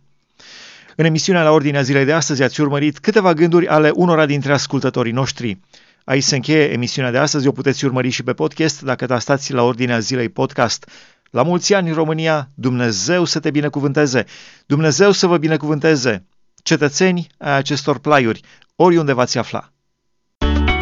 În 0.97 1.05
emisiunea 1.05 1.43
la 1.43 1.51
ordinea 1.51 1.83
zilei 1.83 2.05
de 2.05 2.13
astăzi 2.13 2.43
ați 2.43 2.61
urmărit 2.61 2.99
câteva 2.99 3.33
gânduri 3.33 3.69
ale 3.69 3.91
unora 3.95 4.27
dintre 4.27 4.53
ascultătorii 4.53 5.13
noștri. 5.13 5.59
Aici 6.05 6.23
se 6.23 6.35
încheie 6.35 6.73
emisiunea 6.73 7.11
de 7.11 7.19
astăzi, 7.19 7.47
o 7.47 7.53
puteți 7.53 7.85
urmări 7.85 8.09
și 8.09 8.23
pe 8.23 8.33
podcast 8.33 8.83
dacă 8.83 9.07
tastați 9.07 9.53
la 9.53 9.63
ordinea 9.63 9.99
zilei 9.99 10.29
podcast. 10.29 10.91
La 11.31 11.43
mulți 11.43 11.75
ani 11.75 11.89
în 11.89 11.95
România, 11.95 12.51
Dumnezeu 12.55 13.25
să 13.25 13.41
te 13.41 13.51
binecuvânteze, 13.51 14.25
Dumnezeu 14.67 15.11
să 15.11 15.27
vă 15.27 15.37
binecuvânteze, 15.37 16.25
cetățeni 16.69 17.27
ai 17.39 17.57
acestor 17.57 17.99
plaiuri, 17.99 18.41
oriunde 18.77 19.13
v-ați 19.13 19.39
afla. 19.39 19.73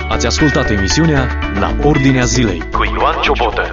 Ați 0.08 0.26
ascultat 0.26 0.70
emisiunea 0.70 1.38
La 1.60 1.76
Ordinea 1.82 2.24
Zilei 2.24 2.70
cu 2.70 2.84
Ioan 2.84 3.20
Ciobotă. 3.22 3.70